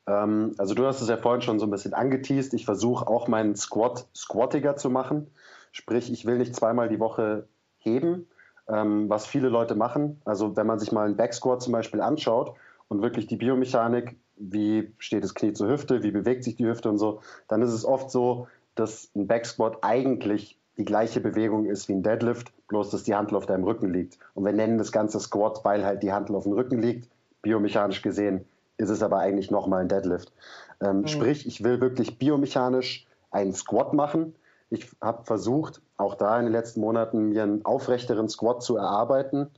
[0.06, 2.54] Ähm, also du hast es ja vorhin schon so ein bisschen angeteased.
[2.54, 5.28] Ich versuche auch meinen Squat squattiger zu machen.
[5.72, 7.48] Sprich, ich will nicht zweimal die Woche
[7.78, 8.26] heben,
[8.68, 10.20] ähm, was viele Leute machen.
[10.24, 12.54] Also wenn man sich mal einen Backsquat zum Beispiel anschaut
[12.88, 16.88] und wirklich die Biomechanik, wie steht das Knie zur Hüfte, wie bewegt sich die Hüfte
[16.88, 21.88] und so, dann ist es oft so, dass ein Backsquat eigentlich die gleiche Bewegung ist
[21.88, 24.18] wie ein Deadlift, bloß dass die Handel auf deinem Rücken liegt.
[24.34, 27.08] Und wir nennen das Ganze Squat, weil halt die Handel auf dem Rücken liegt.
[27.42, 28.44] Biomechanisch gesehen
[28.76, 30.32] ist es aber eigentlich nochmal ein Deadlift.
[30.80, 31.06] Ähm, mhm.
[31.08, 34.34] Sprich, ich will wirklich biomechanisch einen Squat machen.
[34.70, 39.50] Ich habe versucht, auch da in den letzten Monaten mir einen aufrechteren Squat zu erarbeiten,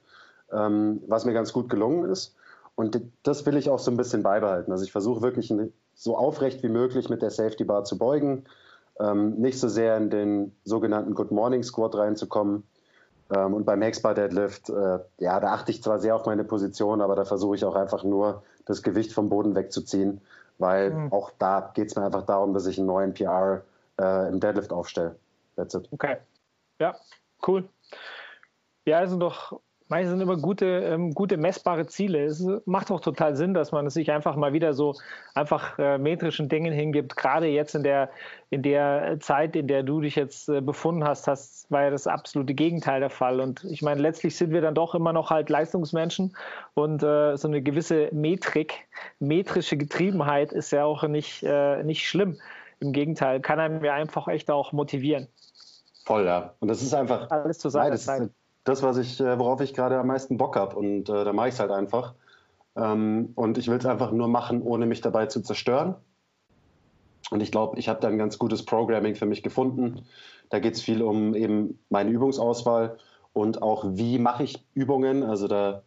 [0.52, 2.36] ähm, was mir ganz gut gelungen ist.
[2.74, 4.70] Und das will ich auch so ein bisschen beibehalten.
[4.70, 5.52] Also ich versuche wirklich
[5.94, 8.44] so aufrecht wie möglich mit der Safety Bar zu beugen,
[9.00, 12.64] ähm, nicht so sehr in den sogenannten Good Morning Squat reinzukommen.
[13.34, 17.00] Ähm, und beim Hexbar Deadlift, äh, ja, da achte ich zwar sehr auf meine Position,
[17.00, 20.20] aber da versuche ich auch einfach nur das Gewicht vom Boden wegzuziehen,
[20.58, 21.12] weil mhm.
[21.12, 23.62] auch da geht es mir einfach darum, dass ich einen neuen PR
[24.00, 25.16] äh, im Deadlift aufstelle.
[25.56, 25.88] That's it.
[25.90, 26.18] Okay.
[26.78, 26.94] Ja,
[27.46, 27.68] cool.
[28.84, 32.24] Ja, also doch Manche sind immer gute, ähm, gute messbare Ziele.
[32.24, 34.94] Es macht auch total Sinn, dass man sich einfach mal wieder so
[35.34, 37.16] einfach äh, metrischen Dingen hingibt.
[37.16, 38.10] Gerade jetzt in der,
[38.50, 42.08] in der Zeit, in der du dich jetzt äh, befunden hast, hast, war ja das
[42.08, 43.40] absolute Gegenteil der Fall.
[43.40, 46.36] Und ich meine, letztlich sind wir dann doch immer noch halt Leistungsmenschen
[46.74, 48.88] und äh, so eine gewisse Metrik,
[49.20, 52.38] metrische Getriebenheit ist ja auch nicht, äh, nicht schlimm.
[52.80, 55.28] Im Gegenteil, kann einem ja einfach echt auch motivieren.
[56.04, 56.54] Voll, ja.
[56.60, 57.98] Und das ist einfach alles zur Seite.
[58.06, 58.30] Nein,
[58.66, 60.76] das, was ich, äh, worauf ich gerade am meisten Bock habe.
[60.76, 62.14] Und äh, da mache ich es halt einfach.
[62.76, 65.94] Ähm, und ich will es einfach nur machen, ohne mich dabei zu zerstören.
[67.30, 70.04] Und ich glaube, ich habe da ein ganz gutes Programming für mich gefunden.
[70.50, 72.98] Da geht es viel um eben meine Übungsauswahl
[73.32, 75.22] und auch, wie mache ich Übungen.
[75.22, 75.82] Also da,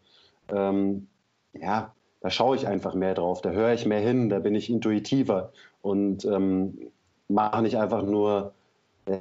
[0.49, 1.07] ähm,
[1.53, 4.69] ja, da schaue ich einfach mehr drauf, da höre ich mehr hin, da bin ich
[4.69, 5.51] intuitiver
[5.81, 6.77] und ähm,
[7.27, 8.53] mache nicht einfach nur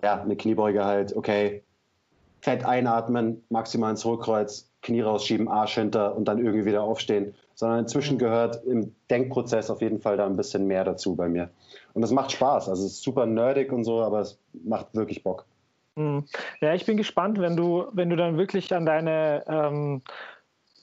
[0.02, 1.62] ja, eine Kniebeuge halt, okay,
[2.40, 7.80] fett einatmen, maximal ins Hohlkreuz, Knie rausschieben, Arsch hinter und dann irgendwie wieder aufstehen, sondern
[7.80, 8.18] inzwischen mhm.
[8.20, 11.50] gehört im Denkprozess auf jeden Fall da ein bisschen mehr dazu bei mir.
[11.94, 12.68] Und das macht Spaß.
[12.68, 15.46] Also es ist super nerdig und so, aber es macht wirklich Bock.
[15.96, 16.24] Mhm.
[16.60, 20.02] Ja, ich bin gespannt, wenn du, wenn du dann wirklich an deine ähm,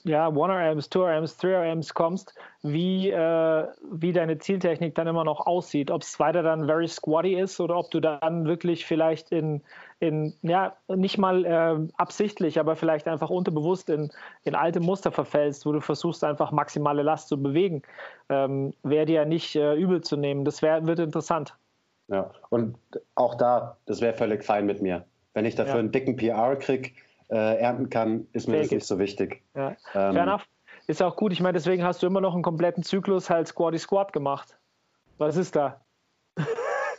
[0.06, 5.90] ja, 1RMs, 2RMs, 3RMs kommst, wie, äh, wie deine Zieltechnik dann immer noch aussieht.
[5.90, 9.62] Ob es weiter dann very squatty ist oder ob du dann wirklich vielleicht in,
[9.98, 14.12] in ja, nicht mal äh, absichtlich, aber vielleicht einfach unterbewusst in,
[14.44, 17.82] in alte Muster verfällst, wo du versuchst, einfach maximale Last zu bewegen.
[18.28, 20.44] Ähm, Wäre dir nicht äh, übel zu nehmen.
[20.44, 21.56] Das wär, wird interessant.
[22.08, 22.76] Ja, und
[23.16, 25.04] auch da, das wäre völlig fein mit mir.
[25.34, 25.80] Wenn ich dafür ja.
[25.80, 26.92] einen dicken PR kriege,
[27.28, 29.42] äh, ernten kann, ist mir das nicht so wichtig.
[29.54, 29.70] Ja.
[29.70, 29.76] Ähm,
[30.14, 30.46] Fair enough.
[30.86, 31.32] Ist auch gut.
[31.32, 34.56] Ich meine, deswegen hast du immer noch einen kompletten Zyklus halt Squatty Squat gemacht.
[35.18, 35.80] Was ist da?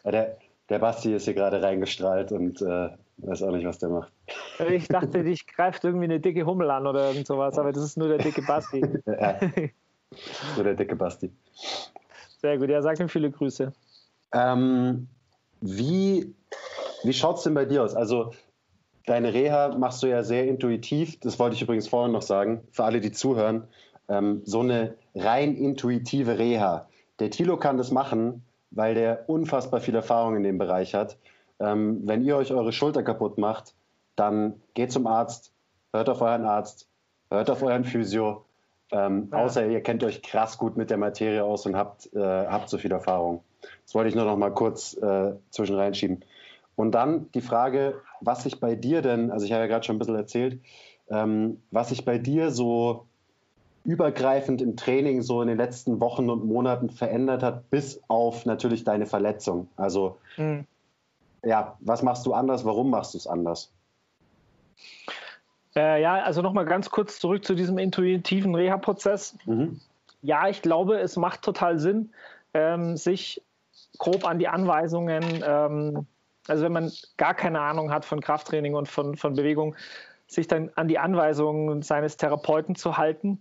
[0.03, 0.37] der,
[0.69, 4.11] der Basti ist hier gerade reingestrahlt und äh, weiß auch nicht, was der macht.
[4.69, 7.97] Ich dachte, dich greift irgendwie eine dicke Hummel an oder irgend sowas, aber das ist
[7.97, 8.81] nur der dicke Basti.
[9.05, 9.39] ja,
[10.55, 11.31] nur der dicke Basti.
[12.41, 13.71] Sehr gut, ja, sag ihm viele Grüße.
[14.33, 15.07] Ähm,
[15.61, 16.33] wie
[17.03, 17.95] wie schaut es denn bei dir aus?
[17.95, 18.33] Also
[19.07, 21.17] Deine Reha machst du ja sehr intuitiv.
[21.21, 23.63] Das wollte ich übrigens vorhin noch sagen, für alle, die zuhören.
[24.09, 26.89] Ähm, so eine rein intuitive Reha.
[27.19, 31.17] Der Tilo kann das machen, weil der unfassbar viel Erfahrung in dem Bereich hat.
[31.61, 33.75] Ähm, wenn ihr euch eure Schulter kaputt macht,
[34.17, 35.53] dann geht zum Arzt,
[35.93, 36.89] hört auf euren Arzt,
[37.29, 38.43] hört auf euren Physio.
[38.91, 39.37] Ähm, ja.
[39.37, 42.77] Außer ihr kennt euch krass gut mit der Materie aus und habt, äh, habt so
[42.77, 43.41] viel Erfahrung.
[43.85, 46.25] Das wollte ich nur noch mal kurz äh, zwischen reinschieben.
[46.77, 49.95] Und dann die Frage, was sich bei dir denn, also ich habe ja gerade schon
[49.95, 50.61] ein bisschen erzählt,
[51.09, 53.07] ähm, was sich bei dir so
[53.83, 58.83] übergreifend im Training so in den letzten Wochen und Monaten verändert hat, bis auf natürlich
[58.83, 59.69] deine Verletzung.
[59.75, 60.65] Also mhm.
[61.43, 62.63] ja, was machst du anders?
[62.63, 63.71] Warum machst du es anders?
[65.75, 69.35] Äh, ja, also nochmal ganz kurz zurück zu diesem intuitiven Reha-Prozess.
[69.45, 69.79] Mhm.
[70.21, 72.11] Ja, ich glaube, es macht total Sinn,
[72.53, 73.41] ähm, sich
[73.97, 76.05] grob an die Anweisungen ähm,
[76.47, 79.75] also wenn man gar keine Ahnung hat von Krafttraining und von, von Bewegung,
[80.27, 83.39] sich dann an die Anweisungen seines Therapeuten zu halten.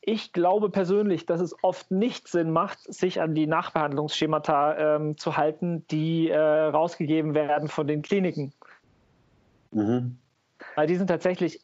[0.00, 5.36] Ich glaube persönlich, dass es oft nicht Sinn macht, sich an die Nachbehandlungsschemata ähm, zu
[5.36, 8.54] halten, die äh, rausgegeben werden von den Kliniken.
[9.72, 10.18] Mhm.
[10.74, 11.60] Weil die sind tatsächlich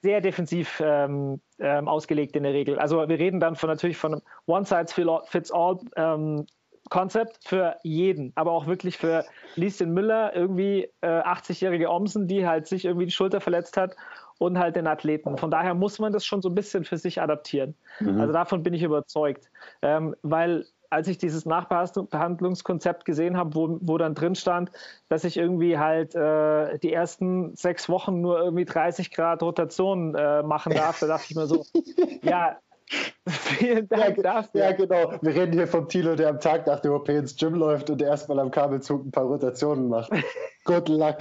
[0.00, 2.78] sehr defensiv ähm, ähm, ausgelegt in der Regel.
[2.78, 6.46] Also wir reden dann von natürlich von einem One-Size-Fits-All ähm,
[6.90, 9.24] Konzept für jeden, aber auch wirklich für
[9.56, 13.96] Lieschen Müller, irgendwie äh, 80-jährige Omsen, die halt sich irgendwie die Schulter verletzt hat
[14.38, 15.36] und halt den Athleten.
[15.36, 17.74] Von daher muss man das schon so ein bisschen für sich adaptieren.
[18.00, 18.20] Mhm.
[18.20, 19.50] Also davon bin ich überzeugt.
[19.82, 24.70] Ähm, weil als ich dieses Nachbehandlungskonzept gesehen habe, wo, wo dann drin stand,
[25.08, 30.42] dass ich irgendwie halt äh, die ersten sechs Wochen nur irgendwie 30 Grad Rotation äh,
[30.42, 31.64] machen darf, da dachte ich mir so,
[32.22, 32.56] ja,
[33.28, 34.60] Vielen Dank ja, dafür.
[34.60, 35.12] Ja, genau.
[35.20, 38.00] Wir reden hier vom Tilo, der am Tag nach der OP ins Gym läuft und
[38.00, 40.10] erstmal am Kabelzug ein paar Rotationen macht.
[40.64, 41.18] Good luck.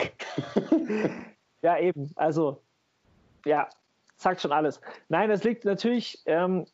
[1.63, 2.11] Ja, eben.
[2.15, 2.61] Also,
[3.43, 3.67] ja,
[4.15, 4.79] sagt schon alles.
[5.09, 6.67] Nein, es liegt natürlich, ähm,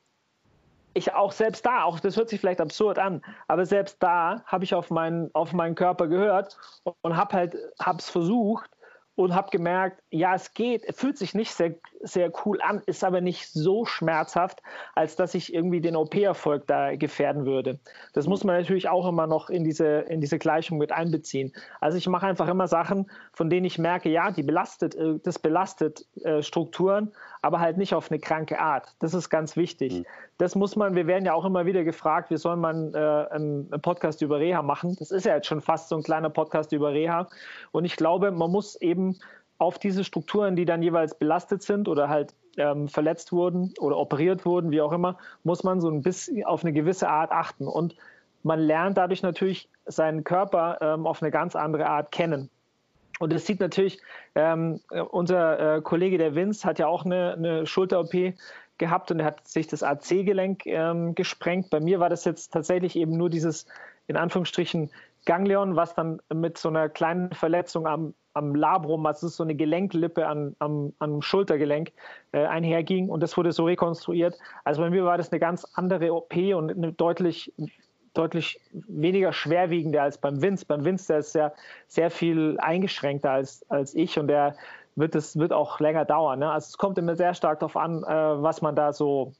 [0.93, 4.65] ich auch selbst da, auch das hört sich vielleicht absurd an, aber selbst da habe
[4.65, 8.69] ich auf meinen, auf meinen Körper gehört und, und habe halt, habe es versucht
[9.15, 13.21] und habe gemerkt, ja, es geht, fühlt sich nicht sehr, sehr cool an, ist aber
[13.21, 14.61] nicht so schmerzhaft,
[14.95, 17.79] als dass ich irgendwie den OP-Erfolg da gefährden würde.
[18.13, 21.53] Das muss man natürlich auch immer noch in diese, in diese Gleichung mit einbeziehen.
[21.79, 25.37] Also ich mache einfach immer Sachen, von denen ich merke, ja, die belastet, äh, das
[25.37, 27.11] belastet äh, Strukturen,
[27.43, 28.95] aber halt nicht auf eine kranke Art.
[28.99, 29.99] Das ist ganz wichtig.
[29.99, 30.05] Mhm.
[30.37, 33.69] Das muss man, wir werden ja auch immer wieder gefragt, wie soll man äh, einen,
[33.81, 34.95] Podcast über Reha machen?
[34.97, 37.27] Das ist ja jetzt schon fast so ein kleiner Podcast über Reha.
[37.71, 39.19] Und ich glaube, man muss eben
[39.59, 44.45] auf diese Strukturen, die dann jeweils belastet sind oder halt ähm, verletzt wurden oder operiert
[44.45, 47.67] wurden, wie auch immer, muss man so ein bisschen auf eine gewisse Art achten.
[47.67, 47.95] Und
[48.41, 52.49] man lernt dadurch natürlich seinen Körper ähm, auf eine ganz andere Art kennen.
[53.19, 54.01] Und es sieht natürlich,
[54.35, 54.81] ähm,
[55.11, 58.33] unser äh, Kollege der Vince hat ja auch eine, eine Schulter-OP
[58.83, 61.69] gehabt und er hat sich das AC-Gelenk ähm, gesprengt.
[61.69, 63.65] Bei mir war das jetzt tatsächlich eben nur dieses,
[64.07, 64.89] in Anführungsstrichen,
[65.25, 70.27] Ganglion, was dann mit so einer kleinen Verletzung am, am Labrum, also so eine Gelenklippe
[70.27, 71.93] an, am, am Schultergelenk,
[72.33, 74.37] äh, einherging und das wurde so rekonstruiert.
[74.65, 77.53] Also bei mir war das eine ganz andere OP und eine deutlich
[78.13, 80.65] deutlich weniger schwerwiegende als beim Vince.
[80.67, 81.53] Beim Vince, der ist sehr,
[81.87, 84.55] sehr viel eingeschränkter als, als ich und der
[84.95, 86.39] wird es wird auch länger dauern.
[86.39, 86.51] Ne?
[86.51, 89.33] Also es kommt immer sehr stark darauf an, äh, was man da so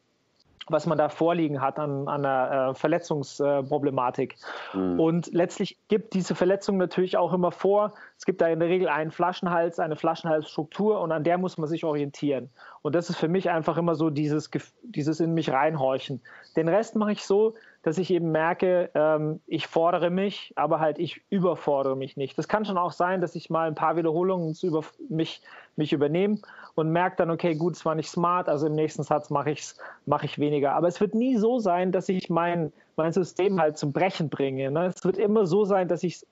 [0.69, 4.35] was man da vorliegen hat an, an einer äh, Verletzungsproblematik.
[4.73, 4.99] Mhm.
[4.99, 7.93] Und letztlich gibt diese Verletzung natürlich auch immer vor.
[8.17, 11.67] Es gibt da in der Regel einen Flaschenhals, eine Flaschenhalsstruktur und an der muss man
[11.67, 12.49] sich orientieren.
[12.81, 14.49] Und das ist für mich einfach immer so dieses,
[14.83, 16.21] dieses in mich reinhorchen.
[16.55, 20.99] Den Rest mache ich so, dass ich eben merke, ähm, ich fordere mich, aber halt
[20.99, 22.38] ich überfordere mich nicht.
[22.38, 25.41] Das kann schon auch sein, dass ich mal ein paar Wiederholungen über mich,
[25.75, 26.39] mich übernehme
[26.75, 29.59] und merke dann, okay, gut, es war nicht smart, also im nächsten Satz mache ich
[29.59, 30.73] es mach ich weniger.
[30.73, 34.71] Aber es wird nie so sein, dass ich mein, mein System halt zum Brechen bringe.
[34.71, 34.86] Ne?
[34.86, 36.27] Es wird immer so sein, dass ich es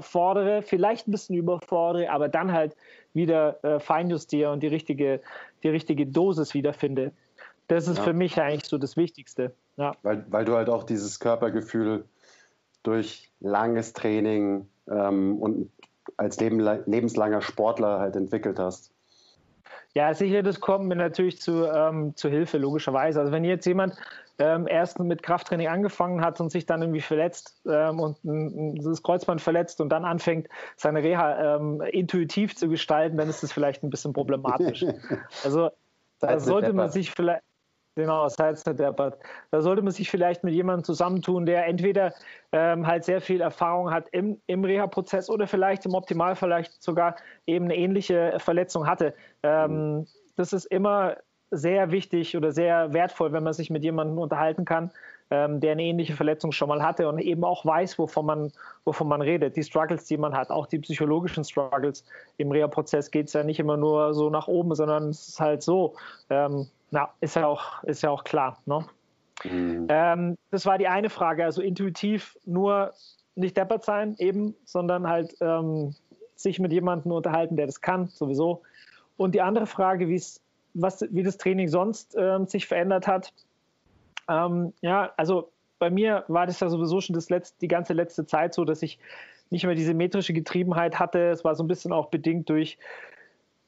[0.00, 2.76] fordere, vielleicht ein bisschen überfordere, aber dann halt
[3.14, 5.20] wieder äh, feinjustiere und die richtige,
[5.62, 7.12] die richtige Dosis wiederfinde.
[7.68, 8.04] Das ist ja.
[8.04, 9.54] für mich eigentlich so das Wichtigste.
[9.76, 9.92] Ja.
[10.02, 12.04] Weil, weil du halt auch dieses Körpergefühl
[12.82, 15.70] durch langes Training ähm, und
[16.16, 18.92] als leben, lebenslanger Sportler halt entwickelt hast.
[19.94, 23.18] Ja, sicher, das kommt mir natürlich zu, ähm, zu Hilfe, logischerweise.
[23.18, 23.94] Also wenn jetzt jemand
[24.38, 28.18] ähm, erst mit Krafttraining angefangen hat und sich dann irgendwie verletzt ähm, und
[28.84, 33.52] das Kreuzband verletzt und dann anfängt, seine Reha ähm, intuitiv zu gestalten, dann ist das
[33.52, 34.84] vielleicht ein bisschen problematisch.
[35.44, 35.70] Also
[36.20, 37.42] da sollte man sich vielleicht
[37.96, 39.18] Genau, Sidestep Deppert.
[39.50, 42.12] Da sollte man sich vielleicht mit jemandem zusammentun, der entweder
[42.52, 47.16] ähm, halt sehr viel Erfahrung hat im, im Reha-Prozess oder vielleicht im Optimalfall vielleicht sogar
[47.46, 49.14] eben eine ähnliche Verletzung hatte.
[49.42, 50.06] Ähm, mhm.
[50.36, 51.16] Das ist immer
[51.50, 54.90] sehr wichtig oder sehr wertvoll, wenn man sich mit jemandem unterhalten kann,
[55.30, 58.52] ähm, der eine ähnliche Verletzung schon mal hatte und eben auch weiß, wovon man,
[58.84, 59.56] wovon man redet.
[59.56, 62.04] Die Struggles, die man hat, auch die psychologischen Struggles.
[62.36, 65.62] Im Reha-Prozess geht es ja nicht immer nur so nach oben, sondern es ist halt
[65.62, 65.94] so.
[66.28, 68.58] Ähm, na, ist ja auch, ist ja auch klar.
[68.66, 68.86] Ne?
[69.44, 69.86] Mhm.
[69.88, 72.92] Ähm, das war die eine Frage, also intuitiv nur
[73.34, 75.94] nicht deppert sein eben, sondern halt ähm,
[76.34, 78.62] sich mit jemandem unterhalten, der das kann, sowieso.
[79.16, 80.08] Und die andere Frage,
[80.74, 83.32] was, wie das Training sonst ähm, sich verändert hat.
[84.28, 88.26] Ähm, ja, also bei mir war das ja sowieso schon das letzte, die ganze letzte
[88.26, 88.98] Zeit so, dass ich
[89.50, 91.30] nicht mehr diese metrische Getriebenheit hatte.
[91.30, 92.78] Es war so ein bisschen auch bedingt durch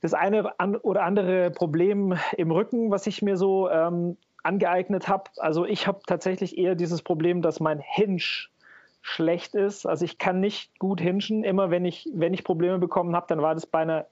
[0.01, 5.25] das eine oder andere Problem im Rücken, was ich mir so ähm, angeeignet habe.
[5.39, 8.23] Also ich habe tatsächlich eher dieses Problem, dass mein Hinge
[9.01, 9.87] schlecht ist.
[9.87, 11.45] Also ich kann nicht gut hinschen.
[11.45, 14.07] Immer wenn ich, wenn ich Probleme bekommen habe, dann war das bei einer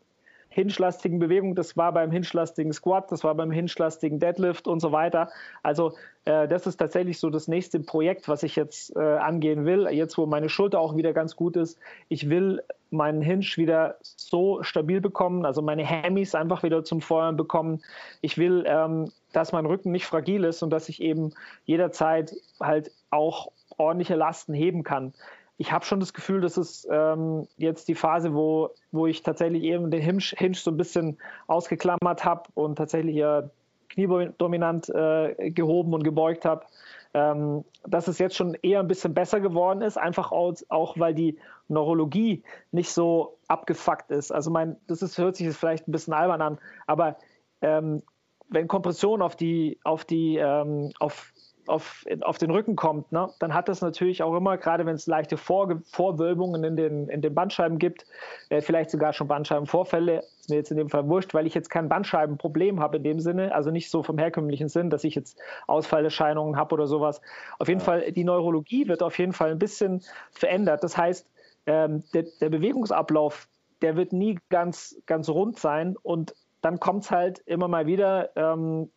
[0.57, 5.29] hinschlastigen Bewegung, das war beim hinschlastigen Squat, das war beim hinschlastigen Deadlift und so weiter.
[5.63, 5.93] Also
[6.25, 9.87] äh, das ist tatsächlich so das nächste Projekt, was ich jetzt äh, angehen will.
[9.91, 11.79] Jetzt, wo meine Schulter auch wieder ganz gut ist.
[12.09, 17.37] Ich will meinen Hinge wieder so stabil bekommen, also meine Hammies einfach wieder zum Feuern
[17.37, 17.83] bekommen.
[18.23, 21.35] Ich will, ähm, dass mein Rücken nicht fragil ist und dass ich eben
[21.67, 25.13] jederzeit halt auch ordentliche Lasten heben kann
[25.59, 29.63] ich habe schon das Gefühl, dass es ähm, jetzt die Phase, wo, wo ich tatsächlich
[29.63, 33.49] eben den Hinge, Hinge so ein bisschen ausgeklammert habe und tatsächlich ja
[33.89, 36.67] kniedominant äh, gehoben und gebeugt habe,
[37.15, 41.15] ähm, dass es jetzt schon eher ein bisschen besser geworden ist, einfach auch, auch weil
[41.15, 41.39] die
[41.69, 42.43] Neurologie
[42.73, 44.33] nicht so abgefuckt ist.
[44.33, 47.17] Also mein, das ist, hört sich jetzt vielleicht ein bisschen albern an, aber
[47.63, 48.03] ähm,
[48.49, 51.33] wenn Kompression auf die, auf die, ähm, auf
[51.67, 55.07] auf, auf den Rücken kommt, ne, dann hat das natürlich auch immer, gerade wenn es
[55.07, 58.07] leichte Vor Vorwölbungen in den, in den Bandscheiben gibt,
[58.49, 61.71] äh, vielleicht sogar schon Bandscheibenvorfälle, ist mir jetzt in dem Fall wurscht, weil ich jetzt
[61.71, 65.39] kein Bandscheibenproblem habe in dem Sinne, also nicht so vom herkömmlichen Sinn, dass ich jetzt
[65.67, 67.21] Ausfallerscheinungen habe oder sowas.
[67.59, 67.87] Auf jeden ja.
[67.87, 70.85] Fall, die Neurologie wird auf jeden Fall ein bisschen verändert.
[70.85, 71.31] Das heißt,
[71.67, 73.49] ähm, der, der Bewegungsablauf,
[73.83, 78.31] der wird nie ganz, ganz rund sein und dann kommt es halt immer mal wieder
[78.37, 78.91] ähm,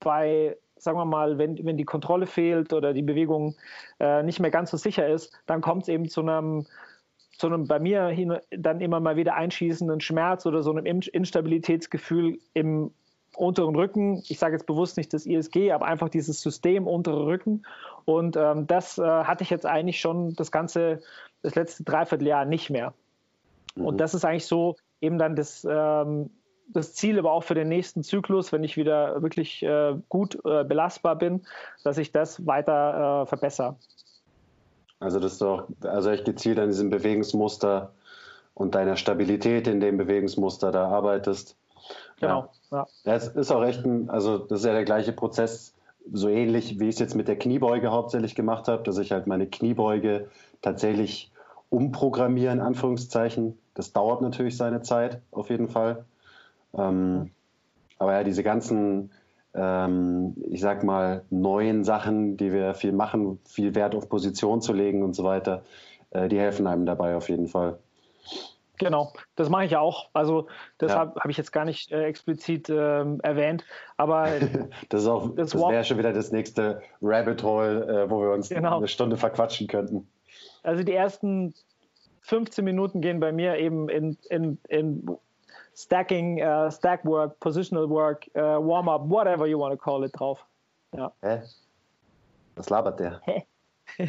[0.00, 3.56] bei sagen wir mal, wenn, wenn die Kontrolle fehlt oder die Bewegung
[3.98, 6.66] äh, nicht mehr ganz so sicher ist, dann kommt es eben zu einem,
[7.38, 12.38] zu einem bei mir hin, dann immer mal wieder einschießenden Schmerz oder so einem Instabilitätsgefühl
[12.52, 12.92] im
[13.36, 14.22] unteren Rücken.
[14.28, 17.64] Ich sage jetzt bewusst nicht das ISG, aber einfach dieses System untere Rücken.
[18.04, 21.00] Und ähm, das äh, hatte ich jetzt eigentlich schon das ganze,
[21.42, 22.94] das letzte Dreivierteljahr nicht mehr.
[23.74, 23.86] Mhm.
[23.86, 26.30] Und das ist eigentlich so eben dann das, ähm,
[26.68, 30.64] das Ziel, aber auch für den nächsten Zyklus, wenn ich wieder wirklich äh, gut äh,
[30.64, 31.42] belastbar bin,
[31.82, 33.76] dass ich das weiter äh, verbessere.
[35.00, 37.92] Also das ist doch also echt gezielt an diesem Bewegungsmuster
[38.54, 41.56] und deiner Stabilität in dem Bewegungsmuster da arbeitest.
[42.20, 42.50] Genau.
[42.70, 42.86] Ja.
[43.04, 43.14] ja.
[43.14, 45.74] Es ist auch echt ein, also das ist ja der gleiche Prozess,
[46.12, 49.26] so ähnlich wie ich es jetzt mit der Kniebeuge hauptsächlich gemacht habe, dass ich halt
[49.26, 50.28] meine Kniebeuge
[50.62, 51.30] tatsächlich
[51.70, 53.58] umprogrammiere, in Anführungszeichen.
[53.74, 56.04] Das dauert natürlich seine Zeit, auf jeden Fall.
[56.76, 57.30] Ähm,
[57.98, 59.10] aber ja, diese ganzen,
[59.54, 64.72] ähm, ich sag mal, neuen Sachen, die wir viel machen, viel Wert auf Position zu
[64.72, 65.62] legen und so weiter,
[66.10, 67.78] äh, die helfen einem dabei auf jeden Fall.
[68.78, 70.10] Genau, das mache ich auch.
[70.14, 70.48] Also
[70.80, 71.20] deshalb ja.
[71.20, 73.64] habe ich jetzt gar nicht äh, explizit ähm, erwähnt,
[73.96, 74.28] aber
[74.88, 78.32] das ist auch das, das wäre schon wieder das nächste Rabbit Hole, äh, wo wir
[78.32, 78.78] uns genau.
[78.78, 80.08] eine Stunde verquatschen könnten.
[80.64, 81.54] Also die ersten
[82.22, 85.06] 15 Minuten gehen bei mir eben in, in, in
[85.74, 90.38] Stacking, uh, Stack Work, Positional Work, uh, Warm-up, whatever you want to call it drauf.
[90.92, 91.12] Ja.
[91.22, 91.42] Hä?
[92.56, 93.20] Was labert der?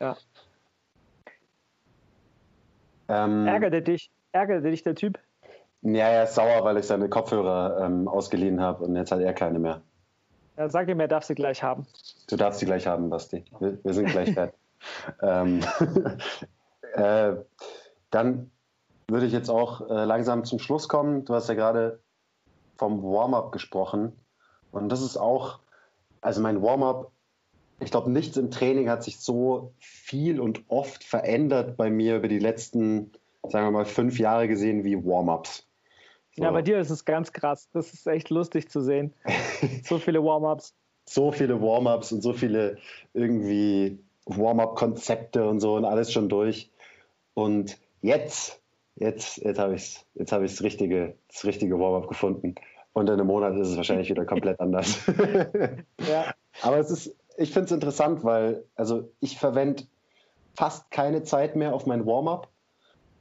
[0.00, 0.16] ja.
[3.08, 5.18] Ähm, ärgerte dich, ärgerte dich der Typ?
[5.82, 9.32] Ja, er ist sauer, weil ich seine Kopfhörer ähm, ausgeliehen habe und jetzt hat er
[9.32, 9.80] keine mehr.
[10.56, 11.86] Ja, sag ihm, er darf sie gleich haben.
[12.28, 13.44] Du darfst sie gleich haben, Basti.
[13.60, 14.58] Wir, wir sind gleich fertig.
[15.22, 15.60] ähm,
[16.94, 17.36] äh,
[18.10, 18.50] dann
[19.08, 21.24] würde ich jetzt auch äh, langsam zum Schluss kommen.
[21.24, 22.00] Du hast ja gerade
[22.76, 24.12] vom Warm-up gesprochen.
[24.72, 25.60] Und das ist auch,
[26.20, 27.12] also mein Warm-up,
[27.80, 32.28] ich glaube, nichts im Training hat sich so viel und oft verändert bei mir über
[32.28, 33.12] die letzten,
[33.48, 35.66] sagen wir mal, fünf Jahre gesehen wie Warm-ups.
[36.34, 36.42] So.
[36.42, 37.68] Ja, bei dir ist es ganz krass.
[37.72, 39.14] Das ist echt lustig zu sehen.
[39.84, 40.74] so viele Warm-ups.
[41.08, 42.78] So viele Warm-ups und so viele
[43.14, 46.72] irgendwie Warm-up-Konzepte und so und alles schon durch.
[47.34, 48.60] Und jetzt
[48.96, 52.54] jetzt, jetzt habe ich jetzt hab das richtige, das richtige Warm-up gefunden.
[52.92, 55.06] Und in einem Monat ist es wahrscheinlich wieder komplett anders.
[56.08, 56.32] ja.
[56.62, 59.84] Aber es ist, ich finde es interessant, weil also ich verwende
[60.54, 62.48] fast keine Zeit mehr auf mein Warm-up.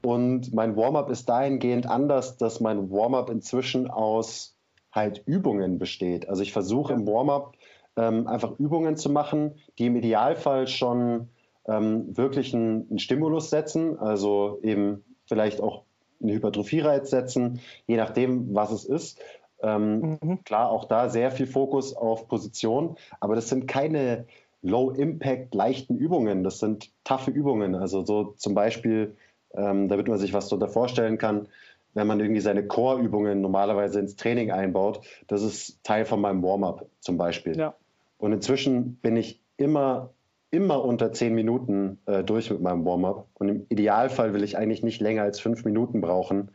[0.02, 4.56] Und mein Warm-up ist dahingehend anders, dass mein Warm-up inzwischen aus
[4.92, 6.30] halt Übungen besteht.
[6.30, 7.54] Also ich versuche im Warm-up
[7.98, 11.30] ähm, einfach Übungen zu machen, die im Idealfall schon
[11.68, 14.00] ähm, wirklich einen, einen Stimulus setzen.
[14.00, 15.84] Also eben vielleicht auch
[16.22, 19.20] einen Hypertrophie-Reiz setzen, je nachdem, was es ist.
[19.62, 20.44] Ähm, mhm.
[20.44, 24.26] Klar, auch da sehr viel Fokus auf Position, aber das sind keine
[24.62, 26.44] Low-Impact, leichten Übungen.
[26.44, 27.76] Das sind taffe Übungen.
[27.76, 29.16] Also so zum Beispiel,
[29.54, 31.48] ähm, damit man sich was darunter vorstellen kann,
[31.94, 36.88] wenn man irgendwie seine Core-Übungen normalerweise ins Training einbaut, das ist Teil von meinem Warm-up
[37.00, 37.58] zum Beispiel.
[37.58, 37.76] Ja.
[38.18, 40.10] Und inzwischen bin ich immer
[40.56, 43.28] immer unter zehn Minuten äh, durch mit meinem Warm-up.
[43.34, 46.52] Und im Idealfall will ich eigentlich nicht länger als fünf Minuten brauchen,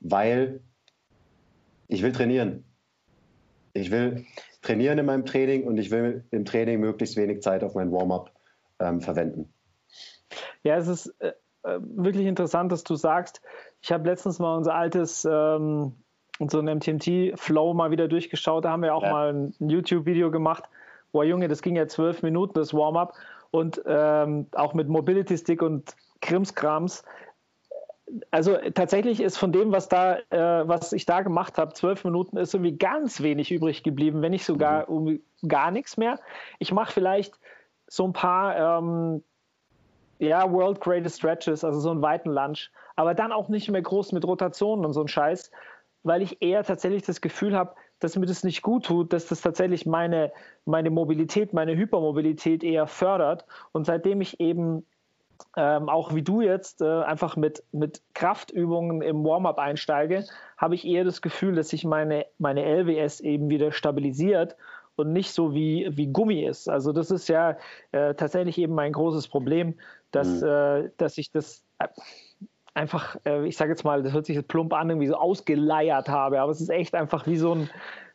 [0.00, 0.60] weil
[1.88, 2.64] ich will trainieren.
[3.74, 4.24] Ich will
[4.62, 8.32] trainieren in meinem Training und ich will im Training möglichst wenig Zeit auf mein Warm-up
[8.78, 9.52] ähm, verwenden.
[10.62, 11.32] Ja, es ist äh,
[11.64, 13.42] äh wirklich interessant, dass du sagst,
[13.82, 15.92] ich habe letztens mal unser altes ähm,
[16.48, 18.64] so ein MTMT-Flow mal wieder durchgeschaut.
[18.64, 19.12] Da haben wir auch ja.
[19.12, 20.64] mal ein YouTube-Video gemacht.
[21.12, 23.14] Boah, Junge, das ging ja zwölf Minuten, das Warm-up
[23.54, 27.04] und ähm, auch mit Mobility Stick und Krimskrams.
[28.32, 32.36] Also tatsächlich ist von dem, was da, äh, was ich da gemacht habe, zwölf Minuten,
[32.36, 35.22] ist irgendwie ganz wenig übrig geblieben, wenn nicht sogar mhm.
[35.46, 36.18] gar nichts mehr.
[36.58, 37.38] Ich mache vielleicht
[37.86, 39.22] so ein paar ähm,
[40.18, 44.10] ja, World Greatest Stretches, also so einen weiten Lunch, aber dann auch nicht mehr groß
[44.10, 45.52] mit Rotationen und so ein Scheiß,
[46.04, 49.40] weil ich eher tatsächlich das Gefühl habe, dass mir das nicht gut tut, dass das
[49.40, 50.32] tatsächlich meine,
[50.66, 53.46] meine Mobilität, meine Hypermobilität eher fördert.
[53.72, 54.86] Und seitdem ich eben
[55.56, 60.24] ähm, auch wie du jetzt äh, einfach mit, mit Kraftübungen im Warm-up einsteige,
[60.56, 64.56] habe ich eher das Gefühl, dass sich meine, meine LWS eben wieder stabilisiert
[64.96, 66.68] und nicht so wie, wie Gummi ist.
[66.68, 67.56] Also das ist ja
[67.92, 69.74] äh, tatsächlich eben mein großes Problem,
[70.10, 70.48] dass, mhm.
[70.48, 71.64] äh, dass ich das
[72.74, 76.08] einfach, äh, ich sage jetzt mal, das hört sich jetzt plump an, irgendwie so ausgeleiert
[76.08, 77.70] habe, aber es ist echt einfach wie so ein,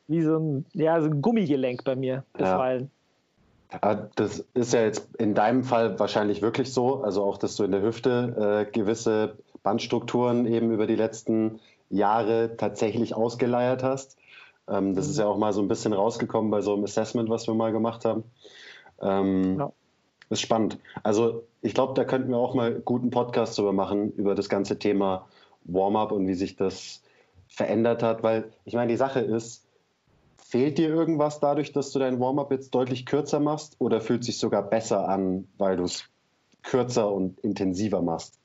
[0.07, 2.91] wie so ein, ja, so ein Gummigelenk bei mir bisweilen.
[3.71, 4.09] Ja.
[4.15, 7.71] Das ist ja jetzt in deinem Fall wahrscheinlich wirklich so, also auch, dass du in
[7.71, 14.17] der Hüfte äh, gewisse Bandstrukturen eben über die letzten Jahre tatsächlich ausgeleiert hast.
[14.67, 17.47] Ähm, das ist ja auch mal so ein bisschen rausgekommen bei so einem Assessment, was
[17.47, 18.23] wir mal gemacht haben.
[19.01, 19.71] Ähm, ja.
[20.29, 20.77] Ist spannend.
[21.03, 24.77] Also ich glaube, da könnten wir auch mal guten Podcast drüber machen, über das ganze
[24.77, 25.27] Thema
[25.63, 27.01] Warm-up und wie sich das
[27.47, 28.21] verändert hat.
[28.21, 29.65] Weil ich meine, die Sache ist,
[30.37, 34.37] fehlt dir irgendwas dadurch, dass du dein Warm-up jetzt deutlich kürzer machst oder fühlt sich
[34.37, 36.05] sogar besser an, weil du es
[36.63, 38.37] kürzer und intensiver machst?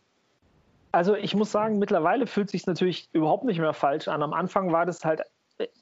[0.92, 4.22] Also ich muss sagen, mittlerweile fühlt es sich natürlich überhaupt nicht mehr falsch an.
[4.22, 5.22] Am Anfang war das halt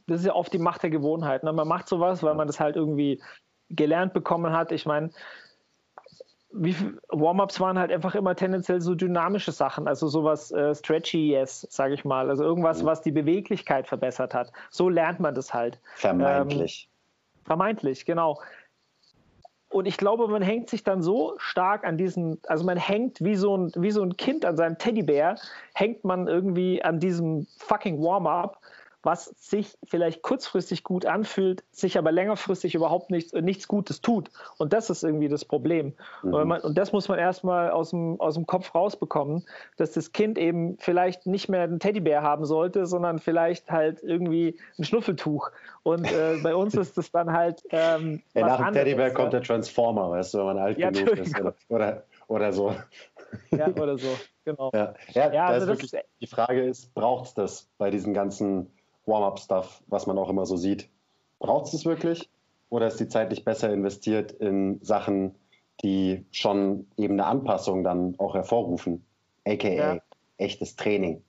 [0.07, 1.45] das ist ja oft die Macht der Gewohnheit.
[1.45, 1.53] Ne?
[1.53, 3.23] Man macht sowas, weil man das halt irgendwie
[3.71, 4.73] gelernt bekommen hat.
[4.73, 5.11] Ich meine,
[6.53, 11.95] Warm-ups waren halt einfach immer tendenziell so dynamische Sachen, also sowas äh, stretchy yes, sage
[11.95, 12.87] ich mal, also irgendwas, mhm.
[12.87, 14.53] was die Beweglichkeit verbessert hat.
[14.71, 15.79] So lernt man das halt.
[15.97, 16.89] Vermeintlich.
[16.91, 18.39] Ähm, vermeintlich, genau.
[19.71, 23.37] Und ich glaube, man hängt sich dann so stark an diesen, also man hängt wie
[23.37, 25.37] so ein, wie so ein Kind an seinem Teddybär,
[25.73, 28.59] hängt man irgendwie an diesem fucking Warm-up
[29.03, 34.31] was sich vielleicht kurzfristig gut anfühlt, sich aber längerfristig überhaupt nichts, nichts Gutes tut.
[34.59, 35.95] Und das ist irgendwie das Problem.
[36.23, 36.35] Mhm.
[36.35, 39.45] Und, man, und, das muss man erstmal aus dem, aus dem Kopf rausbekommen,
[39.77, 44.59] dass das Kind eben vielleicht nicht mehr einen Teddybär haben sollte, sondern vielleicht halt irgendwie
[44.79, 45.51] ein Schnuffeltuch.
[45.83, 47.63] Und äh, bei uns ist das dann halt.
[47.71, 51.19] Ähm, ja, nach dem Teddybär kommt der Transformer, weißt du, wenn man alt ja, genug
[51.19, 51.39] ist.
[51.41, 52.75] Oder, oder, oder so.
[53.51, 54.09] Ja, oder so,
[54.45, 54.71] genau.
[54.75, 58.71] Ja, ja, ja also wirklich, die Frage ist, braucht es das bei diesen ganzen
[59.07, 60.89] Warm-up-Stuff, was man auch immer so sieht.
[61.39, 62.29] Braucht es das wirklich?
[62.71, 65.35] Oder ist die Zeit nicht besser investiert in Sachen,
[65.83, 69.05] die schon eben eine Anpassung dann auch hervorrufen?
[69.47, 69.99] AKA ja.
[70.39, 71.23] echtes Training.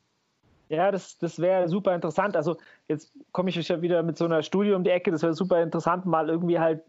[0.69, 2.36] Ja, das, das wäre super interessant.
[2.36, 2.57] Also
[2.88, 5.11] jetzt komme ich ja wieder mit so einer Studie um die Ecke.
[5.11, 6.84] Das wäre super interessant, mal irgendwie halt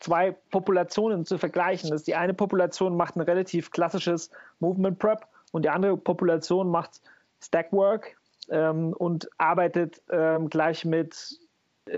[0.00, 1.90] zwei Populationen zu vergleichen.
[1.90, 4.30] Das die eine Population macht ein relativ klassisches
[4.60, 7.00] Movement Prep und die andere Population macht
[7.40, 8.16] Stack Work,
[8.50, 11.38] ähm, und arbeitet ähm, gleich mit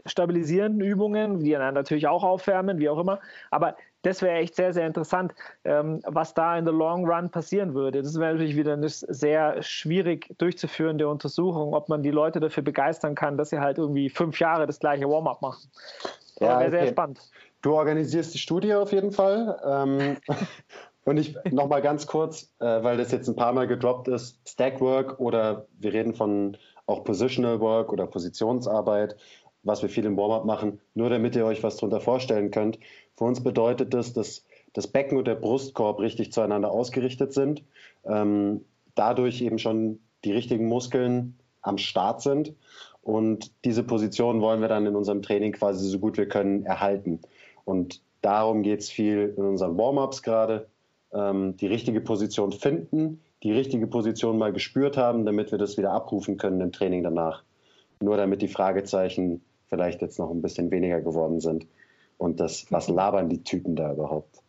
[0.07, 3.21] stabilisierenden Übungen, die dann natürlich auch aufwärmen, wie auch immer.
[3.51, 5.35] Aber das wäre echt sehr, sehr interessant,
[5.65, 8.03] ähm, was da in the long run passieren würde.
[8.03, 13.15] Das wäre natürlich wieder eine sehr schwierig durchzuführende Untersuchung, ob man die Leute dafür begeistern
[13.15, 15.71] kann, dass sie halt irgendwie fünf Jahre das gleiche Warm-up machen.
[16.41, 16.71] Ja, wäre okay.
[16.71, 17.21] sehr spannend.
[17.63, 19.61] Du organisierst die Studie auf jeden Fall.
[19.65, 20.17] Ähm,
[21.05, 25.19] Und ich nochmal ganz kurz, äh, weil das jetzt ein paar Mal gedroppt ist, Stackwork
[25.19, 29.17] oder wir reden von auch Positional Work oder Positionsarbeit,
[29.63, 32.79] was wir viel im Warm-up machen, nur damit ihr euch was darunter vorstellen könnt.
[33.17, 37.65] Für uns bedeutet das, dass das Becken und der Brustkorb richtig zueinander ausgerichtet sind,
[38.05, 42.55] ähm, dadurch eben schon die richtigen Muskeln am Start sind.
[43.03, 47.21] Und diese Position wollen wir dann in unserem Training quasi so gut wir können erhalten.
[47.65, 50.69] Und darum geht es viel in unseren Warm-ups gerade
[51.13, 55.93] ähm, die richtige Position finden, die richtige Position mal gespürt haben, damit wir das wieder
[55.93, 57.43] abrufen können im Training danach.
[58.01, 61.67] Nur damit die Fragezeichen vielleicht jetzt noch ein bisschen weniger geworden sind.
[62.19, 64.43] Und das, was labern die Typen da überhaupt?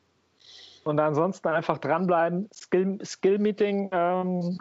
[0.84, 4.57] Und ansonsten einfach dranbleiben, Skill-Meeting Skill ähm,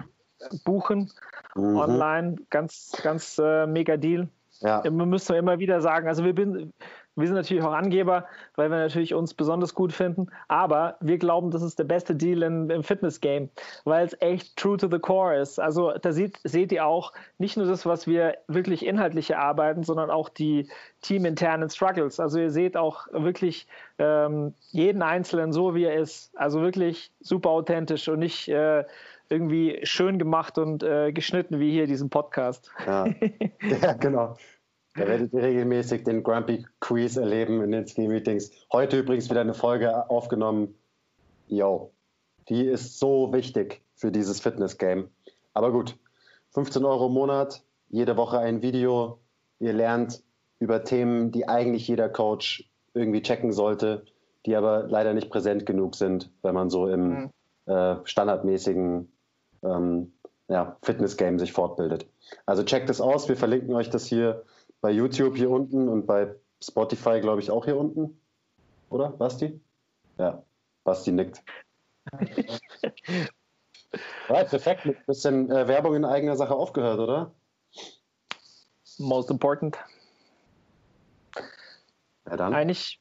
[0.65, 1.11] buchen,
[1.55, 1.77] mhm.
[1.77, 4.29] online, ganz, ganz äh, mega Deal.
[4.61, 4.85] Ja.
[4.85, 6.73] Wir müssen immer wieder sagen, also wir, bin,
[7.17, 10.29] wir sind natürlich auch Angeber, weil wir natürlich uns besonders gut finden.
[10.49, 13.51] Aber wir glauben, das ist der beste Deal im, im Fitness-Game,
[13.85, 15.59] weil es echt true to the core ist.
[15.59, 20.11] Also da seht, seht ihr auch nicht nur das, was wir wirklich inhaltlich erarbeiten, sondern
[20.11, 20.69] auch die
[21.03, 22.21] teaminternen Struggles.
[22.21, 23.67] Also ihr seht auch wirklich
[23.99, 26.37] ähm, jeden Einzelnen so, wie er ist.
[26.37, 28.85] Also wirklich super authentisch und nicht äh,
[29.29, 32.71] irgendwie schön gemacht und äh, geschnitten wie hier diesen Podcast.
[32.87, 33.07] Ja,
[33.81, 34.37] ja genau.
[35.01, 38.51] Da werdet ihr regelmäßig den Grumpy Quiz erleben in den Ski-Meetings.
[38.71, 40.75] Heute übrigens wieder eine Folge aufgenommen.
[41.47, 41.95] Yo,
[42.51, 45.09] die ist so wichtig für dieses Fitness-Game.
[45.55, 45.97] Aber gut,
[46.51, 49.21] 15 Euro im Monat, jede Woche ein Video.
[49.59, 50.23] Ihr lernt
[50.59, 54.05] über Themen, die eigentlich jeder Coach irgendwie checken sollte,
[54.45, 57.31] die aber leider nicht präsent genug sind, wenn man so im mhm.
[57.73, 59.11] äh, standardmäßigen
[59.63, 60.13] ähm,
[60.49, 62.07] ja, Fitness-Game sich fortbildet.
[62.45, 64.45] Also checkt es aus, wir verlinken euch das hier
[64.81, 68.21] bei YouTube hier unten und bei Spotify, glaube ich, auch hier unten.
[68.89, 69.61] Oder, Basti?
[70.19, 70.43] Ja,
[70.85, 71.43] Basti nickt.
[74.29, 74.87] right, perfekt.
[74.87, 77.35] Ein bisschen äh, Werbung in eigener Sache aufgehört, oder?
[78.99, 79.79] Most important.
[82.27, 82.55] Ja, dann.
[82.55, 83.01] Eigentlich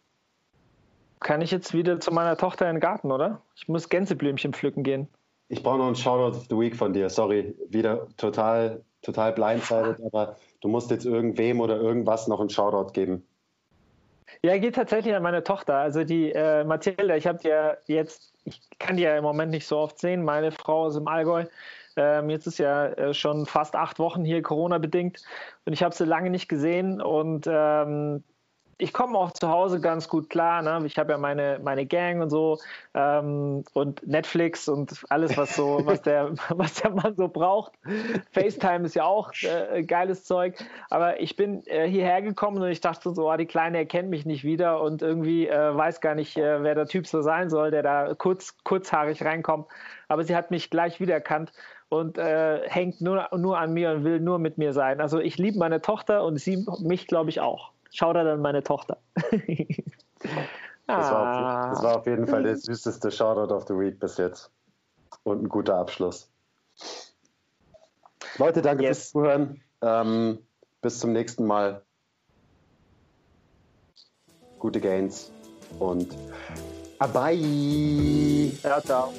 [1.20, 3.42] kann ich jetzt wieder zu meiner Tochter in den Garten, oder?
[3.56, 5.10] Ich muss Gänseblümchen pflücken gehen.
[5.50, 7.10] Ich brauche noch einen Shoutout of the Week von dir.
[7.10, 12.94] Sorry, wieder total, total blindsided, aber du musst jetzt irgendwem oder irgendwas noch einen Shoutout
[12.94, 13.26] geben.
[14.44, 15.78] Ja, geht tatsächlich an meine Tochter.
[15.78, 19.66] Also die äh, Mathilda, ich habe ja jetzt, ich kann die ja im Moment nicht
[19.66, 20.24] so oft sehen.
[20.24, 21.46] Meine Frau ist im Allgäu.
[21.96, 25.24] Ähm, jetzt ist ja äh, schon fast acht Wochen hier Corona-bedingt
[25.66, 28.24] und ich habe sie lange nicht gesehen und ähm,
[28.80, 30.62] ich komme auch zu Hause ganz gut klar.
[30.62, 30.86] Ne?
[30.86, 32.58] Ich habe ja meine, meine Gang und so
[32.94, 37.74] ähm, und Netflix und alles, was so, was der, was der Mann so braucht.
[38.32, 40.56] FaceTime ist ja auch äh, geiles Zeug.
[40.90, 44.26] Aber ich bin äh, hierher gekommen und ich dachte so, oh, die Kleine erkennt mich
[44.26, 47.72] nicht wieder und irgendwie äh, weiß gar nicht, äh, wer der Typ so sein soll,
[47.72, 49.68] der da kurz, kurzhaarig reinkommt.
[50.08, 51.52] Aber sie hat mich gleich wiedererkannt
[51.90, 55.02] und äh, hängt nur, nur an mir und will nur mit mir sein.
[55.02, 57.74] Also ich liebe meine Tochter und sie mich, glaube ich, auch.
[57.92, 58.98] Shoutout an meine Tochter.
[60.88, 64.18] Das war, auf, das war, auf, jeden Fall der süßeste Shoutout of the Week bis
[64.18, 64.52] jetzt.
[65.22, 66.32] Und ein guter Abschluss.
[68.40, 68.98] Leute, danke yes.
[68.98, 69.62] fürs Zuhören.
[69.84, 70.40] Ähm,
[70.82, 71.84] bis zum nächsten Mal.
[74.58, 75.32] Gute Gains
[75.78, 76.14] und
[77.14, 78.52] bye.
[78.62, 79.14] Ciao, ciao.